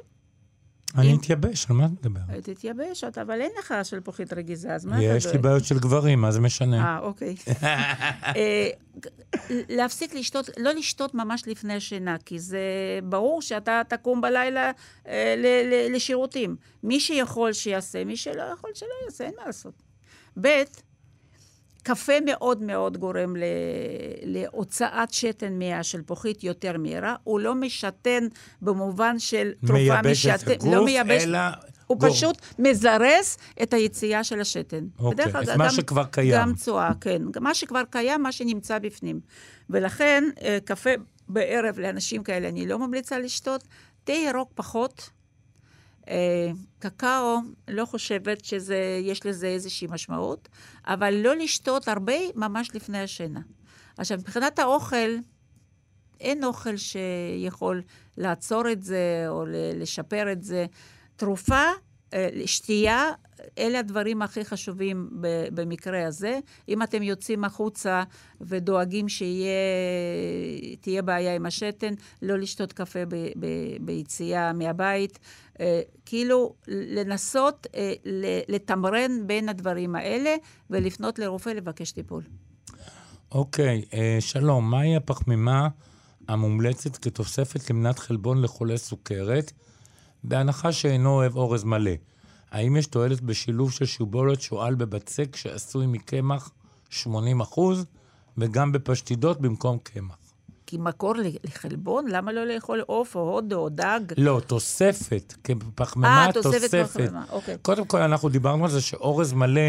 אני 0.98 1.12
אם... 1.12 1.16
אתייבש, 1.18 1.66
על 1.70 1.76
מה 1.76 1.84
אתה 1.84 2.08
מדבר? 2.08 2.40
תתייבש, 2.40 3.04
אבל 3.04 3.40
אין 3.40 3.50
לך 3.58 3.74
שלפוחית 3.82 4.32
רגיזה, 4.32 4.74
אז 4.74 4.84
מה 4.84 4.96
אתה... 4.96 5.04
יש 5.04 5.26
לי 5.26 5.38
בעיות 5.38 5.64
של 5.64 5.78
גברים, 5.78 6.20
מה 6.20 6.30
זה 6.30 6.40
משנה? 6.40 6.84
אה, 6.84 6.98
אוקיי. 6.98 7.34
אה, 8.36 8.68
להפסיק 9.50 10.14
לשתות, 10.14 10.50
לא 10.58 10.72
לשתות 10.72 11.14
ממש 11.14 11.42
לפני 11.46 11.74
השינה, 11.74 12.16
כי 12.24 12.38
זה 12.38 12.60
ברור 13.04 13.42
שאתה 13.42 13.82
תקום 13.88 14.20
בלילה 14.20 14.70
אה, 15.06 15.34
לשירותים. 15.90 16.56
מי 16.82 17.00
שיכול 17.00 17.52
שיעשה, 17.52 18.04
מי 18.04 18.16
שלא 18.16 18.42
יכול 18.42 18.70
שלא 18.74 18.88
יעשה, 19.04 19.24
אין 19.24 19.34
מה 19.36 19.46
לעשות. 19.46 19.82
ב', 20.40 20.62
קפה 21.82 22.12
מאוד 22.24 22.62
מאוד 22.62 22.96
גורם 22.96 23.36
ל... 23.36 23.42
להוצאת 24.22 25.12
שתן 25.12 25.58
מהשלפוחית 25.58 26.44
יותר 26.44 26.78
מהירה. 26.78 27.16
הוא 27.24 27.40
לא 27.40 27.54
משתן 27.54 28.26
במובן 28.62 29.18
של 29.18 29.52
תרופה 29.66 29.80
משתן. 29.82 30.02
מייבש 30.02 30.26
את 30.26 30.48
הגוף, 30.48 30.74
לא 30.74 30.84
מייבש... 30.84 31.22
אלא... 31.22 31.38
הוא 31.86 31.98
גור. 31.98 32.10
פשוט 32.10 32.38
מזרז 32.58 33.36
את 33.62 33.74
היציאה 33.74 34.24
של 34.24 34.40
השתן. 34.40 34.84
אוקיי, 34.98 35.24
את 35.24 35.34
מה 35.34 35.64
גם, 35.64 35.70
שכבר 35.70 36.04
קיים. 36.04 36.34
גם 36.34 36.54
צואה, 36.54 36.90
כן. 37.00 37.22
מה 37.40 37.54
שכבר 37.54 37.82
קיים, 37.90 38.22
מה 38.22 38.32
שנמצא 38.32 38.78
בפנים. 38.78 39.20
ולכן, 39.70 40.24
אה, 40.42 40.58
קפה 40.64 40.90
בערב 41.28 41.78
לאנשים 41.78 42.22
כאלה 42.22 42.48
אני 42.48 42.66
לא 42.66 42.78
ממליצה 42.78 43.18
לשתות. 43.18 43.64
תה 44.04 44.12
ירוק 44.12 44.50
פחות. 44.54 45.10
אה, 46.08 46.50
קקאו, 46.78 47.38
לא 47.68 47.84
חושבת 47.84 48.44
שיש 48.44 49.26
לזה 49.26 49.46
איזושהי 49.46 49.88
משמעות, 49.90 50.48
אבל 50.86 51.14
לא 51.14 51.36
לשתות 51.36 51.88
הרבה 51.88 52.14
ממש 52.34 52.70
לפני 52.74 52.98
השינה. 52.98 53.40
עכשיו, 53.96 54.18
מבחינת 54.18 54.58
האוכל, 54.58 55.16
אין 56.20 56.44
אוכל 56.44 56.76
שיכול 56.76 57.82
לעצור 58.16 58.70
את 58.72 58.82
זה 58.82 59.24
או 59.28 59.44
לשפר 59.74 60.32
את 60.32 60.42
זה. 60.42 60.66
תרופה, 61.16 61.62
אה, 62.14 62.28
שתייה, 62.46 63.12
אלה 63.58 63.78
הדברים 63.78 64.22
הכי 64.22 64.44
חשובים 64.44 65.08
במקרה 65.54 66.06
הזה. 66.06 66.38
אם 66.68 66.82
אתם 66.82 67.02
יוצאים 67.02 67.44
החוצה 67.44 68.02
ודואגים 68.40 69.06
שתהיה 69.08 69.42
בעיה 71.02 71.34
עם 71.34 71.46
השתן, 71.46 71.94
לא 72.22 72.38
לשתות 72.38 72.72
קפה 72.72 72.98
ביציאה 73.80 74.52
מהבית. 74.52 75.18
אה, 75.60 75.80
כאילו, 76.06 76.54
לנסות 76.68 77.66
אה, 77.74 77.92
לתמרן 78.48 79.26
בין 79.26 79.48
הדברים 79.48 79.96
האלה 79.96 80.34
ולפנות 80.70 81.18
לרופא 81.18 81.50
לבקש 81.50 81.92
טיפול. 81.92 82.22
אוקיי, 83.32 83.82
okay, 83.90 84.20
שלום, 84.20 84.70
מהי 84.70 84.96
הפחמימה 84.96 85.68
המומלצת 86.28 86.96
כתוספת 86.96 87.70
למנת 87.70 87.98
חלבון 87.98 88.42
לחולה 88.42 88.76
סוכרת? 88.76 89.52
בהנחה 90.24 90.72
שאינו 90.72 91.10
אוהב 91.10 91.36
אורז 91.36 91.64
מלא. 91.64 91.90
האם 92.50 92.76
יש 92.76 92.86
תועלת 92.86 93.20
בשילוב 93.20 93.72
של 93.72 93.84
שיבולת 93.84 94.40
שועל 94.40 94.74
בבצק 94.74 95.36
שעשוי 95.36 95.86
מקמח 95.86 96.50
80 96.90 97.40
וגם 98.38 98.72
בפשטידות 98.72 99.40
במקום 99.40 99.78
קמח? 99.78 100.23
כי 100.74 100.78
מקור 100.80 101.14
לחלבון? 101.44 102.06
למה 102.08 102.32
לא 102.32 102.46
לאכול 102.46 102.80
עוף 102.86 103.16
או 103.16 103.20
הודו 103.20 103.56
או 103.56 103.68
דג? 103.68 104.00
לא, 104.16 104.40
תוספת. 104.46 105.34
פחמימה, 105.74 106.28
תוספת. 106.34 106.54
אה, 106.54 106.60
תוספת 106.60 106.90
פחמימה, 106.90 107.24
אוקיי. 107.30 107.56
קודם 107.62 107.84
כל, 107.84 107.98
אנחנו 107.98 108.28
דיברנו 108.28 108.64
על 108.64 108.70
זה 108.70 108.80
שאורז 108.80 109.32
מלא... 109.32 109.60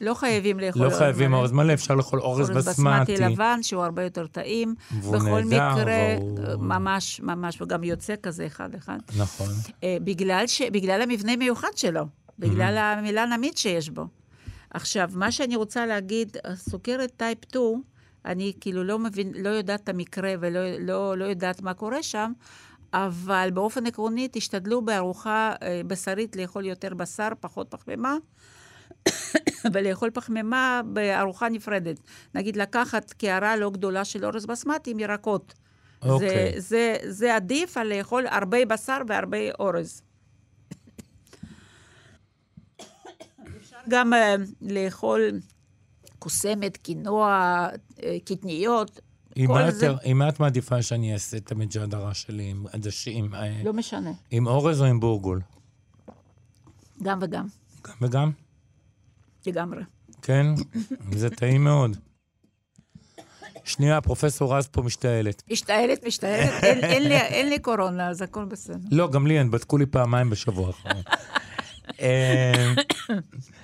לא 0.00 0.14
חייבים 0.14 0.60
לאכול 0.60 0.82
לא 0.82 0.86
אורז 0.86 0.96
מלא. 0.96 1.08
לא 1.08 1.12
חייבים 1.12 1.34
אורז 1.34 1.52
מלא, 1.52 1.72
אפשר 1.72 1.94
לאכול 1.94 2.20
אורז 2.20 2.50
בסמטי. 2.50 2.68
אורז 2.68 2.68
בסמטי 2.68 3.16
לבן, 3.16 3.62
שהוא 3.62 3.82
הרבה 3.84 4.02
יותר 4.02 4.26
טעים. 4.26 4.74
והוא 5.00 5.16
נהדר. 5.16 5.26
בכל 5.26 5.44
מקרה, 5.44 6.16
והוא... 6.18 6.64
ממש, 6.64 7.20
ממש, 7.20 7.60
וגם 7.62 7.84
יוצא 7.84 8.14
כזה 8.22 8.46
אחד-אחד. 8.46 8.98
נכון. 9.16 9.48
אה, 9.84 9.96
בגלל, 10.04 10.46
ש... 10.46 10.62
בגלל 10.62 11.02
המבנה 11.02 11.36
מיוחד 11.36 11.76
שלו, 11.76 12.06
בגלל 12.38 12.76
mm-hmm. 12.76 12.98
המילה 12.98 13.26
נמית 13.26 13.58
שיש 13.58 13.90
בו. 13.90 14.06
עכשיו, 14.70 15.10
מה 15.14 15.32
שאני 15.32 15.56
רוצה 15.56 15.86
להגיד, 15.86 16.36
סוכרת 16.54 17.12
טייפ 17.16 17.38
2, 17.48 17.82
אני 18.24 18.52
כאילו 18.60 18.84
לא 18.84 18.98
מבין, 18.98 19.32
לא 19.34 19.48
יודעת 19.48 19.80
את 19.84 19.88
המקרה 19.88 20.34
ולא 20.40 20.60
לא, 20.78 21.18
לא 21.18 21.24
יודעת 21.24 21.62
מה 21.62 21.74
קורה 21.74 22.02
שם, 22.02 22.32
אבל 22.92 23.48
באופן 23.54 23.86
עקרוני, 23.86 24.28
תשתדלו 24.32 24.82
בארוחה 24.82 25.54
אה, 25.62 25.80
בשרית 25.86 26.36
לאכול 26.36 26.64
יותר 26.64 26.94
בשר, 26.94 27.28
פחות 27.40 27.66
פחמימה. 27.70 28.16
ולאכול 29.72 30.10
פחמימה 30.10 30.80
בארוחה 30.86 31.48
נפרדת. 31.48 32.00
נגיד, 32.34 32.56
לקחת 32.56 33.12
קערה 33.12 33.56
לא 33.56 33.70
גדולה 33.70 34.04
של 34.04 34.24
אורז 34.24 34.46
בסמטי 34.46 34.90
עם 34.90 34.98
ירקות. 34.98 35.54
אוקיי. 36.02 36.28
זה, 36.28 36.60
זה, 36.60 36.96
זה 37.08 37.36
עדיף 37.36 37.76
על 37.76 37.96
לאכול 37.96 38.26
הרבה 38.26 38.64
בשר 38.64 38.98
והרבה 39.08 39.38
אורז. 39.58 40.02
גם 43.90 44.12
uh, 44.12 44.16
לאכול 44.60 45.20
קוסמת, 46.24 46.76
קינוע, 46.76 47.68
uh, 47.96 48.02
קטניות. 48.24 49.00
אם 50.04 50.22
את 50.28 50.40
מעדיפה 50.40 50.82
שאני 50.82 51.12
אעשה 51.12 51.36
את 51.36 51.52
המג'דרה 51.52 52.14
שלי 52.14 52.50
עם 52.50 52.66
עדשים... 52.72 53.34
אה, 53.34 53.62
לא 53.64 53.72
משנה. 53.72 54.12
עם 54.30 54.46
אורז 54.46 54.80
או 54.80 54.86
עם 54.86 55.00
בורגול? 55.00 55.40
גם 57.02 57.18
וגם. 57.22 57.46
גם 57.86 57.94
וגם? 58.00 58.30
לגמרי. 59.46 59.82
כן? 60.22 60.46
זה 61.12 61.30
טעים 61.30 61.64
מאוד. 61.64 61.96
שנייה, 63.64 64.00
פרופסור 64.00 64.56
רז 64.56 64.66
פה 64.66 64.82
משתעלת. 64.82 65.42
משתעלת, 65.50 66.06
משתעלת. 66.06 66.64
אין, 66.64 66.84
אין, 66.84 67.02
לי, 67.02 67.16
אין 67.16 67.48
לי 67.48 67.58
קורונה, 67.58 68.08
אז 68.08 68.22
הכל 68.22 68.44
בסדר. 68.44 68.88
לא, 68.90 69.10
גם 69.10 69.26
לי 69.26 69.38
אין, 69.38 69.50
בדקו 69.50 69.78
לי 69.78 69.86
פעמיים 69.86 70.30
בשבוע 70.30 70.66
האחרון. 70.66 71.02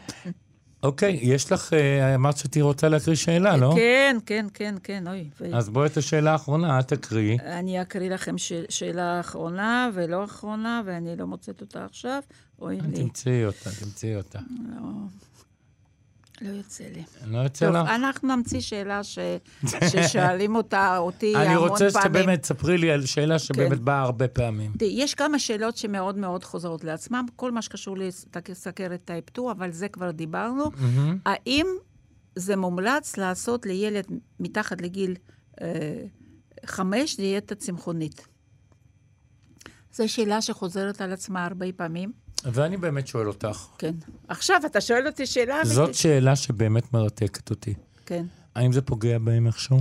אה, 0.85 0.89
אוקיי, 0.89 1.19
יש 1.23 1.53
לך, 1.53 1.73
אה, 1.73 2.15
אמרת 2.15 2.37
שתהיי 2.37 2.63
רוצה 2.63 2.89
להקריא 2.89 3.17
שאלה, 3.17 3.57
לא? 3.57 3.73
כן, 3.77 4.17
כן, 4.27 4.47
כן, 4.55 4.75
כן, 4.83 5.05
אוי. 5.09 5.31
אז 5.53 5.69
בואי 5.69 5.87
את 5.87 5.97
השאלה 5.97 6.33
האחרונה, 6.33 6.81
את 6.81 6.89
תקריאי. 6.89 7.39
אני 7.45 7.83
אקריא 7.83 8.11
לכם 8.11 8.35
שאלה 8.69 9.21
אחרונה 9.21 9.91
ולא 9.95 10.25
אחרונה, 10.25 10.83
ואני 10.85 11.17
לא 11.17 11.27
מוצאת 11.27 11.61
אותה 11.61 11.85
עכשיו. 11.85 12.23
אוי 12.61 12.79
לי. 12.81 13.03
תמצאי 13.03 13.47
אותה, 13.47 13.71
תמצאי 13.81 14.17
אותה. 14.17 14.39
לא. 14.77 14.89
לא 16.41 16.49
יוצא 16.49 16.85
לי. 16.85 17.05
לא 17.27 17.39
יוצא 17.39 17.71
לך? 17.71 17.77
טוב, 17.77 17.87
אנחנו 17.87 18.37
נמציא 18.37 18.61
שאלה 18.61 19.05
ש... 19.05 19.19
ששואלים 19.91 20.57
אותה, 20.57 20.99
אותי 20.99 21.27
המון 21.37 21.45
פעמים. 21.45 21.59
אני 21.59 21.69
רוצה 21.69 21.91
שבאמת, 21.91 22.45
ספרי 22.45 22.79
לי 22.79 22.91
על 22.91 23.07
שאלה 23.07 23.39
שבאמת 23.39 23.79
כן. 23.79 23.85
באה 23.85 24.01
הרבה 24.01 24.29
פעמים. 24.29 24.73
יש 24.81 25.15
כמה 25.15 25.39
שאלות 25.39 25.77
שמאוד 25.77 26.19
מאוד 26.19 26.45
חוזרות 26.45 26.85
לעצמם, 26.85 27.27
כל 27.37 27.53
מה 27.53 27.63
שקשור 27.63 27.97
לסכרת 28.49 29.01
טייפ 29.05 29.25
2, 29.31 29.49
אבל 29.49 29.71
זה 29.71 29.89
כבר 29.89 30.11
דיברנו. 30.11 30.65
Mm-hmm. 30.65 31.19
האם 31.27 31.67
זה 32.37 32.57
מומלץ 32.57 33.17
לעשות 33.17 33.67
לילד 33.67 34.07
מתחת 34.41 34.81
לגיל 34.81 35.17
אה, 35.61 36.05
חמש 36.67 37.17
דיאטה 37.17 37.55
צמחונית? 37.55 38.27
זו 39.93 40.09
שאלה 40.09 40.43
שחוזרת 40.43 41.01
על 41.01 41.13
עצמה 41.13 41.45
הרבה 41.45 41.67
פעמים. 41.77 42.13
ואני 42.45 42.77
באמת 42.77 43.07
שואל 43.07 43.29
אותך. 43.29 43.67
כן. 43.79 43.95
עכשיו 44.29 44.61
אתה 44.67 44.81
שואל 44.81 45.07
אותי 45.07 45.27
שאלה 45.27 45.55
אמיתית. 45.57 45.73
זאת 45.73 45.95
שאלה 45.95 46.37
שבאמת 46.37 46.93
מרתקת 46.93 47.51
אותי. 47.51 47.75
כן. 48.07 48.27
האם 48.55 48.73
זה 48.73 48.83
פוגע 48.83 49.19
בהם 49.19 49.47
איכשהו? 49.47 49.79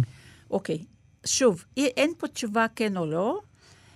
אוקיי. 0.52 0.86
שוב, 1.26 1.64
אין 1.78 2.14
פה 2.18 2.28
תשובה 2.28 2.66
כן 2.76 2.98
או 2.98 3.06
לא. 3.06 3.40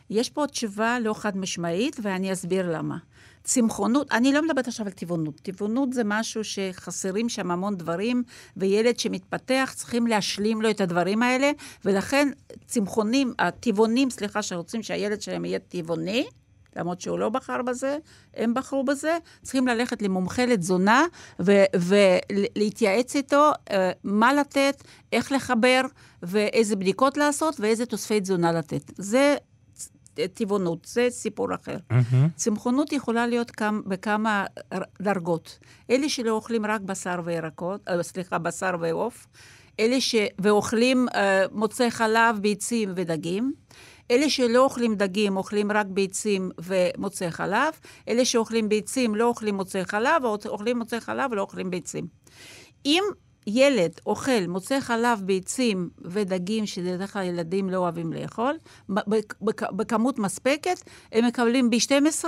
יש 0.09 0.29
פה 0.29 0.45
תשובה 0.47 0.97
לא 0.99 1.13
חד 1.13 1.37
משמעית, 1.37 1.97
ואני 2.03 2.33
אסביר 2.33 2.71
למה. 2.77 2.97
צמחונות, 3.43 4.11
אני 4.11 4.33
לא 4.33 4.41
מדברת 4.41 4.67
עכשיו 4.67 4.85
על 4.85 4.91
טבעונות. 4.91 5.35
טבעונות 5.35 5.93
זה 5.93 6.01
משהו 6.05 6.43
שחסרים 6.43 7.29
שם 7.29 7.51
המון 7.51 7.77
דברים, 7.77 8.23
וילד 8.57 8.99
שמתפתח 8.99 9.73
צריכים 9.75 10.07
להשלים 10.07 10.61
לו 10.61 10.69
את 10.69 10.81
הדברים 10.81 11.23
האלה, 11.23 11.51
ולכן 11.85 12.29
צמחונים, 12.65 13.33
הטבעונים, 13.39 14.09
סליחה, 14.09 14.41
שרוצים 14.41 14.83
שהילד 14.83 15.21
שלהם 15.21 15.45
יהיה 15.45 15.59
טבעוני, 15.59 16.27
למרות 16.75 17.01
שהוא 17.01 17.19
לא 17.19 17.29
בחר 17.29 17.61
בזה, 17.61 17.97
הם 18.35 18.53
בחרו 18.53 18.83
בזה, 18.83 19.17
צריכים 19.41 19.67
ללכת 19.67 20.01
למומחה 20.01 20.45
לתזונה 20.45 21.05
ולהתייעץ 21.39 23.15
איתו 23.15 23.51
uh, 23.51 23.73
מה 24.03 24.33
לתת, 24.33 24.83
איך 25.13 25.31
לחבר, 25.31 25.81
ואיזה 26.23 26.75
בדיקות 26.75 27.17
לעשות 27.17 27.59
ואיזה 27.59 27.85
תוספי 27.85 28.21
תזונה 28.21 28.51
לתת. 28.51 28.91
זה 28.97 29.35
טבעונות, 30.33 30.85
זה 30.85 31.07
סיפור 31.09 31.55
אחר. 31.55 31.77
Mm-hmm. 31.91 32.15
צמחונות 32.35 32.93
יכולה 32.93 33.27
להיות 33.27 33.51
כמה, 33.51 33.79
בכמה 33.85 34.45
דרגות. 35.01 35.59
אלה 35.89 36.09
שלא 36.09 36.31
אוכלים 36.31 36.65
רק 36.65 36.81
בשר 36.81 37.21
וירקות, 37.23 37.89
uh, 37.89 38.01
סליחה, 38.01 38.37
בשר 38.37 38.75
ועוף, 38.79 39.27
אלה 39.79 40.01
ש... 40.01 40.15
ואוכלים 40.39 41.07
uh, 41.09 41.15
מוצאי 41.51 41.91
חלב, 41.91 42.39
ביצים 42.41 42.93
ודגים. 42.95 43.53
אלה 44.11 44.29
שלא 44.29 44.63
אוכלים 44.63 44.95
דגים, 44.95 45.37
אוכלים 45.37 45.71
רק 45.71 45.85
ביצים 45.89 46.51
ומוצאי 46.57 47.31
חלב. 47.31 47.73
אלה 48.07 48.25
שאוכלים 48.25 48.69
ביצים 48.69 49.15
לא 49.15 49.27
אוכלים 49.27 49.55
מוצאי 49.55 49.85
חלב, 49.85 50.23
או 50.23 50.37
אוכלים 50.45 50.77
מוצאי 50.77 50.99
חלב 50.99 51.31
ולא 51.31 51.41
אוכלים 51.41 51.69
ביצים. 51.69 52.07
אם 52.85 53.03
ילד 53.47 53.91
אוכל 54.05 54.47
מוצאי 54.47 54.81
חלב, 54.81 55.21
ביצים 55.25 55.89
ודגים, 56.01 56.65
שבדרך 56.65 57.13
כלל 57.13 57.23
ילדים 57.23 57.69
לא 57.69 57.77
אוהבים 57.77 58.13
לאכול, 58.13 58.57
בכמות 59.71 60.19
מספקת, 60.19 60.83
הם 61.11 61.25
מקבלים 61.25 61.69
ב-12, 61.69 62.25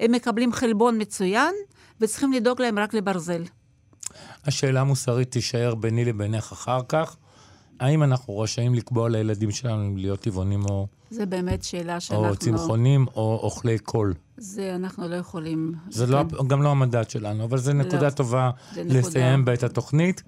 הם 0.00 0.12
מקבלים 0.12 0.52
חלבון 0.52 1.00
מצוין, 1.00 1.54
וצריכים 2.00 2.32
לדאוג 2.32 2.62
להם 2.62 2.78
רק 2.78 2.94
לברזל. 2.94 3.42
השאלה 4.44 4.80
המוסרית 4.80 5.30
תישאר 5.30 5.74
ביני 5.74 6.04
לבינך 6.04 6.52
אחר 6.52 6.80
כך. 6.88 7.16
האם 7.80 8.02
אנחנו 8.02 8.38
רשאים 8.38 8.74
לקבוע 8.74 9.08
לילדים 9.08 9.50
שלנו 9.50 9.96
להיות 9.96 10.20
טבעונים 10.20 10.64
או... 10.64 10.86
זה 11.10 11.26
באמת 11.26 11.62
שאלה 11.62 12.00
שאנחנו... 12.00 12.28
או 12.28 12.36
צמחונים 12.36 13.06
או 13.16 13.40
אוכלי 13.42 13.78
קול. 13.78 14.14
זה 14.36 14.74
אנחנו 14.74 15.08
לא 15.08 15.16
יכולים... 15.16 15.74
זה 15.90 16.06
לא, 16.06 16.24
גם 16.46 16.62
לא 16.62 16.68
המדד 16.68 17.10
שלנו, 17.10 17.44
אבל 17.44 17.58
זו 17.58 17.72
נקודה 17.72 18.06
לא, 18.06 18.10
טובה 18.10 18.50
לסיים 18.76 19.44
בה 19.44 19.54
את 19.54 19.62
התוכנית. 19.62 20.22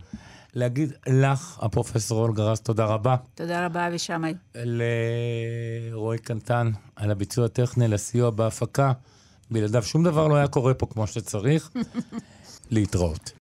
להגיד 0.54 0.92
לך, 1.06 1.58
הפרופסור 1.62 2.22
אולגה 2.22 2.42
רז, 2.42 2.60
תודה 2.60 2.84
רבה. 2.84 3.16
תודה 3.34 3.66
רבה, 3.66 3.88
אבי 3.88 3.98
שמאי. 3.98 4.34
לרועי 4.54 6.18
קנטן 6.18 6.70
על 6.96 7.10
הביצוע 7.10 7.44
הטכני, 7.44 7.88
לסיוע 7.88 8.30
בהפקה. 8.30 8.92
בלעדיו 9.50 9.82
שום 9.82 10.04
דבר 10.04 10.28
לא 10.28 10.34
היה 10.34 10.48
קורה 10.48 10.74
פה 10.74 10.86
כמו 10.86 11.06
שצריך. 11.06 11.70
להתראות. 12.70 13.32